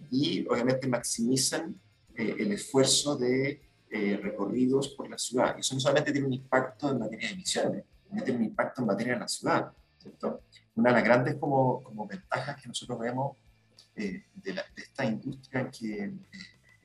y 0.09 0.45
obviamente 0.47 0.87
maximizan 0.87 1.79
el 2.15 2.51
esfuerzo 2.51 3.15
de 3.15 3.61
recorridos 4.21 4.89
por 4.89 5.09
la 5.09 5.17
ciudad. 5.17 5.55
Y 5.57 5.61
eso 5.61 5.73
no 5.75 5.81
solamente 5.81 6.11
tiene 6.11 6.27
un 6.27 6.33
impacto 6.33 6.91
en 6.91 6.99
materia 6.99 7.29
de 7.29 7.33
emisiones, 7.35 7.83
también 8.03 8.25
tiene 8.25 8.39
un 8.39 8.45
impacto 8.45 8.81
en 8.81 8.87
materia 8.87 9.13
de 9.13 9.19
la 9.19 9.27
ciudad. 9.27 9.71
¿cierto? 10.01 10.43
Una 10.75 10.89
de 10.89 10.95
las 10.95 11.03
grandes 11.03 11.35
como, 11.35 11.83
como 11.83 12.07
ventajas 12.07 12.61
que 12.61 12.67
nosotros 12.67 12.99
vemos 12.99 13.37
de, 13.95 14.25
esta 14.75 15.05
industria 15.05 15.69
que, 15.69 16.13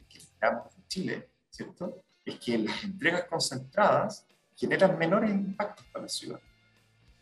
que 0.09 0.19
estamos 0.19 0.77
en 0.77 0.89
Chile, 0.89 1.31
¿cierto? 1.51 2.03
Es 2.25 2.39
que 2.39 2.59
las 2.59 2.85
entregas 2.85 3.25
concentradas 3.25 4.27
generan 4.57 4.99
menores 4.99 5.31
impactos 5.31 5.87
para 5.93 6.05
la 6.05 6.09
ciudad. 6.09 6.41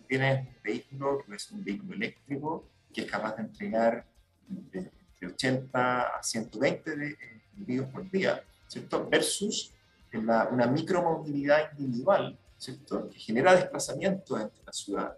Tienes 0.07 0.47
un 0.47 0.57
vehículo 0.63 1.19
que 1.27 1.35
es 1.35 1.51
un 1.51 1.65
vehículo 1.65 1.95
eléctrico 1.95 2.69
que 2.93 3.03
es 3.03 3.11
capaz 3.11 3.37
de 3.37 3.43
entregar 3.43 4.07
de, 4.49 4.91
80 5.25 6.19
a 6.19 6.23
120 6.23 6.97
de, 6.97 7.17
envíos 7.57 7.89
por 7.89 8.11
día, 8.11 8.45
¿cierto? 8.69 9.09
Versus 9.09 9.73
la, 10.13 10.49
una 10.49 10.67
micromovilidad 10.67 11.73
individual, 11.79 12.39
¿cierto? 12.59 13.09
Que 13.09 13.19
genera 13.19 13.57
desplazamiento 13.57 14.39
entre 14.39 14.63
la 14.65 14.73
ciudad, 14.73 15.17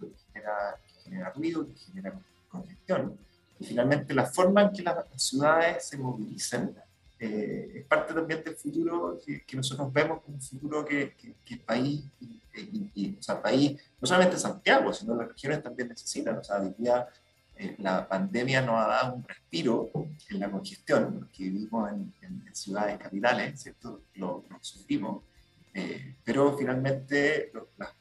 que 0.00 0.08
genera, 0.32 0.80
que 0.86 1.02
genera 1.02 1.30
ruido, 1.32 1.66
que 1.66 1.78
genera 1.78 2.18
congestión 2.48 3.18
y 3.62 3.64
finalmente 3.64 4.14
la 4.14 4.26
forma 4.26 4.62
en 4.62 4.72
que 4.72 4.82
las 4.82 5.04
ciudades 5.16 5.84
se 5.86 5.96
movilizan 5.96 6.74
eh, 7.24 7.70
es 7.76 7.84
parte 7.84 8.12
también 8.12 8.42
del 8.42 8.56
futuro 8.56 9.16
que, 9.24 9.56
nosotros 9.56 9.92
vemos 9.92 10.22
como 10.22 10.34
un 10.34 10.42
futuro 10.42 10.84
que, 10.84 11.14
el 11.50 11.60
país, 11.60 12.02
y, 12.96 13.16
o 13.16 13.22
sea, 13.22 13.40
país, 13.40 13.80
no 14.00 14.08
solamente 14.08 14.36
Santiago, 14.36 14.92
sino 14.92 15.14
las 15.14 15.28
regiones 15.28 15.62
también 15.62 15.88
necesitan. 15.90 16.38
O 16.38 16.42
sea, 16.42 16.58
día 16.58 17.06
eh, 17.54 17.76
la 17.78 18.08
pandemia 18.08 18.62
nos 18.62 18.74
ha 18.74 18.88
dado 18.88 19.14
un 19.14 19.28
respiro 19.28 19.92
en 20.30 20.40
la 20.40 20.50
congestión, 20.50 21.28
que 21.32 21.44
vivimos 21.44 21.92
en, 21.92 22.12
ciudades 22.52 22.98
capitales, 22.98 23.62
¿cierto? 23.62 24.02
Lo, 24.16 24.44
sufrimos, 24.60 25.22
eh, 25.74 26.16
pero 26.24 26.58
finalmente 26.58 27.52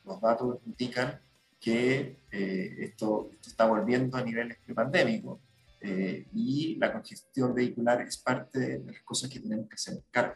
los 0.03 0.19
datos 0.19 0.57
indican 0.65 1.21
que 1.60 2.17
esto, 2.31 3.29
esto, 3.31 3.49
está 3.49 3.65
volviendo 3.65 4.17
a 4.17 4.23
niveles 4.23 4.57
prepandémicos 4.65 5.38
eh, 5.82 6.28
y 6.34 6.76
la 6.76 6.91
congestión 6.91 7.54
vehicular 7.54 8.02
es 8.02 8.17
parte 8.17 8.60
de 8.60 8.80
las 8.86 9.02
cosas 9.04 9.30
que 9.30 9.39
tenemos 9.39 9.67
que 9.67 9.76
hacer 9.76 10.02
cargo. 10.12 10.36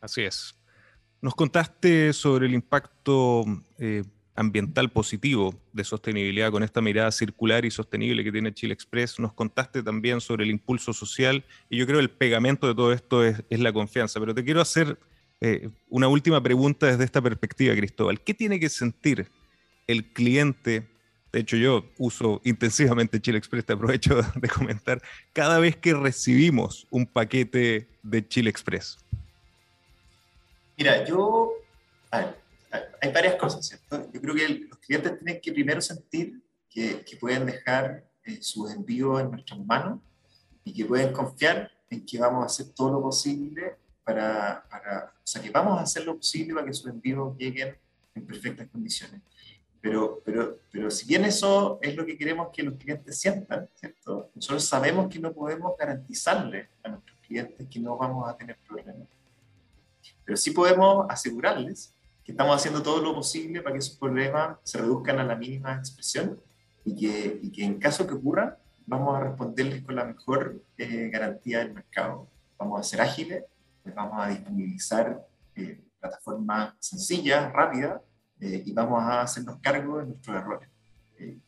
Así 0.00 0.22
es. 0.22 0.54
Nos 1.20 1.34
contaste 1.34 2.12
sobre 2.12 2.46
el 2.46 2.54
impacto 2.54 3.44
eh, 3.78 4.04
ambiental 4.34 4.90
positivo 4.90 5.54
de 5.72 5.84
sostenibilidad 5.84 6.50
con 6.50 6.62
esta 6.62 6.80
mirada 6.80 7.10
circular 7.12 7.64
y 7.64 7.70
sostenible 7.70 8.24
que 8.24 8.32
tiene 8.32 8.52
Chile 8.52 8.74
Express. 8.74 9.18
Nos 9.18 9.32
contaste 9.32 9.82
también 9.82 10.20
sobre 10.20 10.44
el 10.44 10.50
impulso 10.50 10.92
social 10.92 11.44
y 11.70 11.78
yo 11.78 11.86
creo 11.86 12.00
el 12.00 12.10
pegamento 12.10 12.66
de 12.66 12.74
todo 12.74 12.92
esto 12.92 13.24
es, 13.24 13.42
es 13.48 13.60
la 13.60 13.72
confianza. 13.72 14.20
Pero 14.20 14.34
te 14.34 14.44
quiero 14.44 14.60
hacer 14.60 14.98
eh, 15.40 15.68
una 15.88 16.08
última 16.08 16.42
pregunta 16.42 16.86
desde 16.86 17.04
esta 17.04 17.20
perspectiva, 17.20 17.74
Cristóbal. 17.74 18.20
¿Qué 18.20 18.34
tiene 18.34 18.58
que 18.58 18.68
sentir 18.68 19.28
el 19.86 20.12
cliente 20.12 20.88
de 21.34 21.40
hecho, 21.40 21.56
yo 21.56 21.84
uso 21.98 22.40
intensivamente 22.44 23.20
Chile 23.20 23.38
Express, 23.38 23.64
te 23.64 23.72
aprovecho 23.72 24.22
de 24.36 24.48
comentar, 24.48 25.02
cada 25.32 25.58
vez 25.58 25.76
que 25.76 25.92
recibimos 25.92 26.86
un 26.90 27.06
paquete 27.06 27.88
de 28.04 28.28
Chile 28.28 28.50
Express. 28.50 28.98
Mira, 30.76 31.04
yo... 31.04 31.52
hay 32.12 33.12
varias 33.12 33.34
cosas, 33.34 33.66
¿cierto? 33.66 34.08
Yo 34.12 34.20
creo 34.20 34.34
que 34.36 34.48
los 34.48 34.78
clientes 34.78 35.18
tienen 35.18 35.40
que 35.40 35.52
primero 35.52 35.80
sentir 35.80 36.40
que, 36.70 37.04
pueden 37.20 37.46
dejar 37.46 38.04
eh, 38.24 38.38
sus 38.40 38.70
envíos 38.70 39.20
en 39.20 39.32
nuestras 39.32 39.58
manos 39.58 39.98
y 40.62 40.72
que 40.72 40.84
pueden 40.84 41.12
confiar 41.12 41.68
en 41.90 42.06
que 42.06 42.16
vamos 42.16 42.44
a 42.44 42.46
hacer 42.46 42.66
todo 42.74 42.92
lo 42.92 43.02
posible 43.02 43.74
para, 44.04 44.64
para, 44.70 45.12
o 45.16 45.26
sea, 45.26 45.42
que 45.42 45.50
vamos 45.50 45.80
a 45.80 45.82
hacer 45.82 46.04
lo 46.04 46.16
posible 46.16 46.54
para 46.54 46.66
que 46.66 46.74
sus 46.74 46.86
envíos 46.86 47.36
lleguen 47.36 47.76
en 48.14 48.24
perfectas 48.24 48.68
condiciones. 48.70 49.20
Pero, 49.84 50.22
pero, 50.24 50.60
pero 50.72 50.90
si 50.90 51.06
bien 51.06 51.26
eso 51.26 51.78
es 51.82 51.94
lo 51.94 52.06
que 52.06 52.16
queremos 52.16 52.48
que 52.50 52.62
los 52.62 52.72
clientes 52.76 53.18
sientan, 53.18 53.68
¿cierto? 53.74 54.30
nosotros 54.34 54.64
sabemos 54.64 55.12
que 55.12 55.18
no 55.18 55.30
podemos 55.30 55.76
garantizarle 55.76 56.70
a 56.82 56.88
nuestros 56.88 57.18
clientes 57.18 57.66
que 57.70 57.80
no 57.80 57.94
vamos 57.98 58.26
a 58.26 58.34
tener 58.34 58.56
problemas. 58.66 59.06
Pero 60.24 60.38
sí 60.38 60.52
podemos 60.52 61.04
asegurarles 61.10 61.94
que 62.24 62.32
estamos 62.32 62.56
haciendo 62.56 62.82
todo 62.82 63.02
lo 63.02 63.14
posible 63.14 63.60
para 63.60 63.74
que 63.74 63.80
esos 63.80 63.98
problemas 63.98 64.56
se 64.62 64.78
reduzcan 64.78 65.18
a 65.18 65.24
la 65.24 65.36
mínima 65.36 65.74
expresión 65.74 66.40
y 66.82 66.96
que, 66.96 67.40
y 67.42 67.52
que 67.52 67.64
en 67.64 67.78
caso 67.78 68.06
que 68.06 68.14
ocurra, 68.14 68.56
vamos 68.86 69.14
a 69.14 69.20
responderles 69.20 69.82
con 69.82 69.96
la 69.96 70.06
mejor 70.06 70.62
eh, 70.78 71.10
garantía 71.12 71.58
del 71.58 71.74
mercado. 71.74 72.26
Vamos 72.56 72.80
a 72.80 72.84
ser 72.84 73.02
ágiles, 73.02 73.44
les 73.84 73.94
vamos 73.94 74.16
a 74.18 74.28
disponibilizar 74.30 75.26
eh, 75.54 75.78
plataformas 76.00 76.72
sencillas, 76.78 77.52
rápidas, 77.52 78.00
eh, 78.44 78.62
y 78.66 78.72
vamos 78.72 79.02
a 79.02 79.22
hacernos 79.22 79.58
cargo 79.60 79.98
de 79.98 80.06
nuestros 80.06 80.36
errores. 80.36 80.68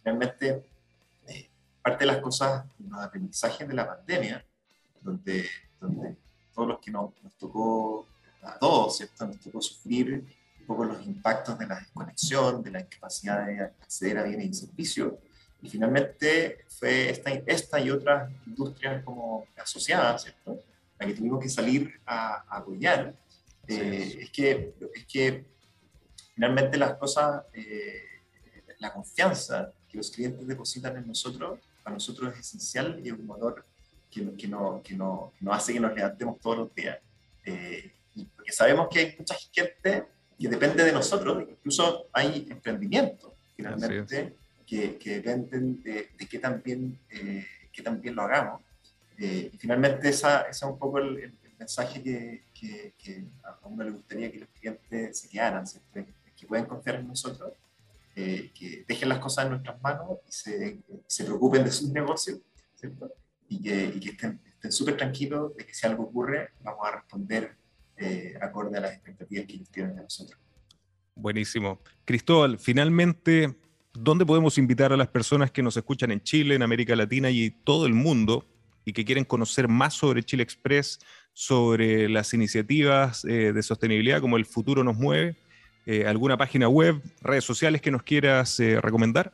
realmente, 0.03 0.65
parte 1.83 2.05
de 2.05 2.07
las 2.07 2.23
cosas, 2.23 2.65
los 2.79 3.01
aprendizajes 3.01 3.69
de 3.69 3.75
la 3.75 3.87
pandemia, 3.87 4.43
donde, 5.03 5.47
donde 5.79 6.17
todos 6.55 6.69
los 6.69 6.79
que 6.81 6.91
nos, 6.91 7.11
nos 7.23 7.37
tocó, 7.37 8.07
a 8.43 8.59
todos, 8.59 8.97
¿cierto? 8.97 9.27
Nos 9.27 9.39
tocó 9.41 9.61
sufrir 9.61 10.25
un 10.61 10.67
poco 10.67 10.85
los 10.85 11.05
impactos 11.07 11.59
de 11.59 11.67
la 11.67 11.79
desconexión, 11.79 12.63
de 12.63 12.71
la 12.71 12.81
incapacidad 12.81 13.47
de 13.47 13.61
acceder 13.61 14.19
a 14.19 14.23
bienes 14.23 14.47
y 14.47 14.55
servicios, 14.55 15.13
y 15.61 15.69
finalmente 15.69 16.65
fue 16.69 17.11
esta, 17.11 17.31
esta 17.31 17.79
y 17.79 17.91
otras 17.91 18.33
industrias 18.47 19.05
como 19.05 19.47
asociadas, 19.57 20.23
¿cierto? 20.23 20.63
La 20.99 21.07
que 21.07 21.13
tuvimos 21.13 21.43
que 21.43 21.51
salir 21.51 22.01
a, 22.07 22.45
apoyar. 22.57 23.15
Eh, 23.69 24.19
es, 24.23 24.31
que, 24.31 24.75
es 24.95 25.07
que 25.07 25.56
finalmente 26.37 26.77
las 26.77 26.95
cosas, 26.95 27.43
eh, 27.55 28.05
la 28.79 28.93
confianza 28.93 29.73
que 29.91 29.97
los 29.97 30.11
clientes 30.11 30.47
depositan 30.47 30.97
en 30.99 31.09
nosotros, 31.09 31.59
para 31.83 31.95
nosotros 31.95 32.35
es 32.35 32.41
esencial 32.41 33.01
y 33.03 33.09
es 33.09 33.15
un 33.15 33.27
motor 33.27 33.65
que, 34.11 34.33
que, 34.37 34.47
no, 34.47 34.83
que, 34.85 34.95
no, 34.95 35.33
que 35.39 35.45
nos 35.45 35.57
hace 35.57 35.73
que 35.73 35.81
nos 35.81 35.95
levantemos 35.95 36.39
todos 36.39 36.59
los 36.59 36.75
días. 36.75 36.99
Eh, 37.45 37.91
porque 38.37 38.53
sabemos 38.53 38.89
que 38.91 38.99
hay 38.99 39.17
mucha 39.19 39.35
gente 39.35 40.05
que 40.39 40.49
depende 40.49 40.85
de 40.85 40.93
nosotros, 40.93 41.45
incluso 41.49 42.07
hay 42.13 42.47
emprendimiento, 42.51 43.35
finalmente 43.57 44.35
que, 44.67 44.99
dependen 45.03 45.83
de, 45.83 46.11
de 46.19 46.27
qué, 46.29 46.39
tan 46.39 46.63
bien, 46.63 46.99
eh, 47.11 47.47
qué 47.73 47.83
tan 47.83 48.03
lo 48.05 48.23
hagamos. 48.23 48.61
Eh, 49.19 49.51
y 49.53 49.57
finalmente 49.57 50.11
esa, 50.11 50.43
ese 50.43 50.67
es 50.67 50.71
un 50.71 50.79
poco 50.79 50.99
el, 50.99 51.33
mensaje 51.59 52.03
que, 52.03 52.43
que, 52.53 53.25
a 53.43 53.67
uno 53.67 53.83
le 53.83 53.91
gustaría 53.91 54.31
que 54.31 54.41
los 54.41 54.49
clientes 54.51 55.19
se 55.19 55.29
quedaran, 55.29 55.65
que 56.47 56.49
pueden 56.49 56.67
confiar 56.67 56.97
en 56.97 57.09
nosotros, 57.09 57.53
eh, 58.15 58.51
que 58.55 58.85
dejen 58.87 59.09
las 59.09 59.19
cosas 59.19 59.45
en 59.45 59.51
nuestras 59.51 59.81
manos 59.83 60.19
y 60.29 60.33
se, 60.33 60.79
se 61.07 61.25
preocupen 61.25 61.65
de 61.65 61.71
sus 61.71 61.91
negocios, 61.91 62.39
¿cierto? 62.75 63.13
y 63.49 63.63
que, 63.63 63.93
y 63.95 64.01
que 64.01 64.11
estén 64.11 64.41
súper 64.71 64.97
tranquilos 64.97 65.57
de 65.57 65.67
que 65.67 65.75
si 65.75 65.87
algo 65.87 66.05
ocurre, 66.05 66.51
vamos 66.63 66.87
a 66.87 66.97
responder 66.97 67.57
acorde 68.43 68.77
a 68.77 68.81
las 68.83 68.93
expectativas 68.93 69.47
que 69.47 69.55
ellos 69.55 69.71
tienen 69.71 69.97
de 69.97 70.03
nosotros. 70.03 70.39
Buenísimo. 71.15 71.81
Cristóbal, 72.05 72.59
finalmente, 72.59 73.57
¿dónde 73.95 74.27
podemos 74.27 74.59
invitar 74.59 74.93
a 74.93 74.99
las 74.99 75.09
personas 75.09 75.51
que 75.51 75.63
nos 75.63 75.75
escuchan 75.77 76.11
en 76.11 76.23
Chile, 76.23 76.55
en 76.55 76.63
América 76.63 76.95
Latina 76.95 77.31
y 77.31 77.51
todo 77.51 77.87
el 77.87 77.95
mundo 77.95 78.47
y 78.85 78.93
que 78.93 79.05
quieren 79.05 79.25
conocer 79.25 79.67
más 79.67 79.95
sobre 79.95 80.23
Chile 80.23 80.43
Express, 80.43 80.99
sobre 81.33 82.09
las 82.09 82.35
iniciativas 82.35 83.25
eh, 83.25 83.53
de 83.53 83.63
sostenibilidad 83.63 84.21
como 84.21 84.37
el 84.37 84.45
futuro 84.45 84.85
nos 84.85 84.97
mueve? 84.97 85.37
Eh, 85.89 86.05
¿Alguna 86.05 86.37
página 86.37 86.69
web, 86.69 87.01
redes 87.23 87.45
sociales 87.45 87.81
que 87.81 87.93
nos 87.93 88.03
quieras 88.03 88.59
eh, 88.59 88.81
recomendar? 88.81 89.33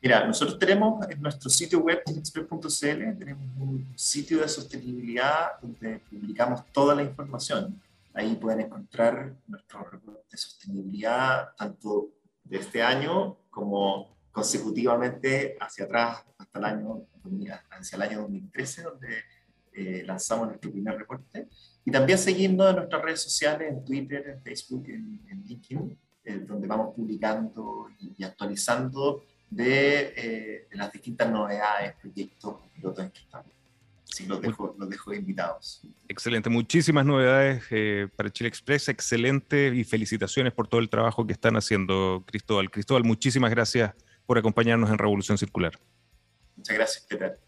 Mira, 0.00 0.26
nosotros 0.26 0.58
tenemos 0.58 1.06
en 1.10 1.20
nuestro 1.20 1.50
sitio 1.50 1.80
web, 1.80 2.02
chilexpress.cl, 2.06 3.18
tenemos 3.18 3.44
un 3.58 3.86
sitio 3.96 4.40
de 4.40 4.48
sostenibilidad 4.48 5.60
donde 5.60 5.98
publicamos 6.10 6.64
toda 6.72 6.94
la 6.94 7.02
información. 7.02 7.78
Ahí 8.14 8.34
pueden 8.36 8.62
encontrar 8.62 9.34
nuestro 9.46 9.84
reporte 9.84 10.22
de 10.30 10.38
sostenibilidad, 10.38 11.50
tanto 11.54 12.08
de 12.44 12.56
este 12.56 12.82
año 12.82 13.36
como 13.50 14.08
consecutivamente 14.32 15.58
hacia 15.60 15.84
atrás 15.84 16.24
hasta 16.38 16.58
el 16.58 16.64
año, 16.64 17.02
hacia 17.70 17.96
el 17.96 18.02
año 18.02 18.20
2013, 18.22 18.82
donde 18.84 19.18
eh, 19.74 20.02
lanzamos 20.06 20.48
nuestro 20.48 20.70
primer 20.70 20.96
reporte. 20.96 21.46
Y 21.84 21.90
también 21.90 22.18
seguirnos 22.18 22.70
en 22.70 22.76
nuestras 22.76 23.02
redes 23.02 23.22
sociales, 23.22 23.68
en 23.68 23.84
Twitter, 23.84 24.24
en 24.28 24.42
Facebook, 24.42 24.84
en, 24.88 25.42
LinkedIn, 25.44 25.98
eh, 26.24 26.38
donde 26.46 26.68
vamos 26.68 26.94
publicando 26.94 27.88
y, 27.98 28.22
actualizando 28.22 29.24
de, 29.48 30.12
eh, 30.16 30.66
de, 30.70 30.76
las 30.76 30.92
distintas 30.92 31.30
novedades, 31.30 31.94
proyectos, 32.00 32.56
pilotos 32.74 33.04
en 33.04 33.10
que 33.10 33.20
estamos. 33.20 33.52
Sí, 34.04 34.26
los 34.26 34.40
dejo, 34.40 34.74
los 34.76 34.90
dejo 34.90 35.14
invitados. 35.14 35.82
Excelente, 36.08 36.50
muchísimas 36.50 37.06
novedades 37.06 37.62
eh, 37.70 38.08
para 38.16 38.30
Chile 38.30 38.48
Express, 38.48 38.88
excelente 38.88 39.72
y 39.74 39.84
felicitaciones 39.84 40.52
por 40.52 40.66
todo 40.66 40.80
el 40.80 40.90
trabajo 40.90 41.26
que 41.26 41.32
están 41.32 41.56
haciendo, 41.56 42.24
Cristóbal. 42.26 42.70
Cristóbal, 42.70 43.04
muchísimas 43.04 43.50
gracias 43.50 43.94
por 44.26 44.36
acompañarnos 44.36 44.90
en 44.90 44.98
Revolución 44.98 45.38
Circular. 45.38 45.78
Muchas 46.56 46.76
gracias, 46.76 47.06
Peter. 47.08 47.38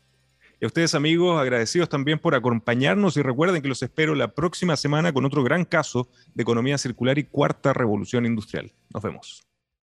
Y 0.62 0.64
a 0.64 0.68
ustedes 0.68 0.94
amigos, 0.94 1.40
agradecidos 1.40 1.88
también 1.88 2.20
por 2.20 2.37
acompañarnos 2.37 3.16
y 3.16 3.22
recuerden 3.22 3.62
que 3.62 3.68
los 3.68 3.83
espero 3.83 4.14
la 4.14 4.29
próxima 4.29 4.77
semana 4.77 5.12
con 5.12 5.25
otro 5.25 5.42
gran 5.42 5.64
caso 5.64 6.09
de 6.35 6.42
economía 6.44 6.79
circular 6.79 7.18
y 7.18 7.25
cuarta 7.25 7.72
revolución 7.72 8.27
industrial. 8.27 8.72
Nos 8.94 9.03
vemos. 9.03 9.52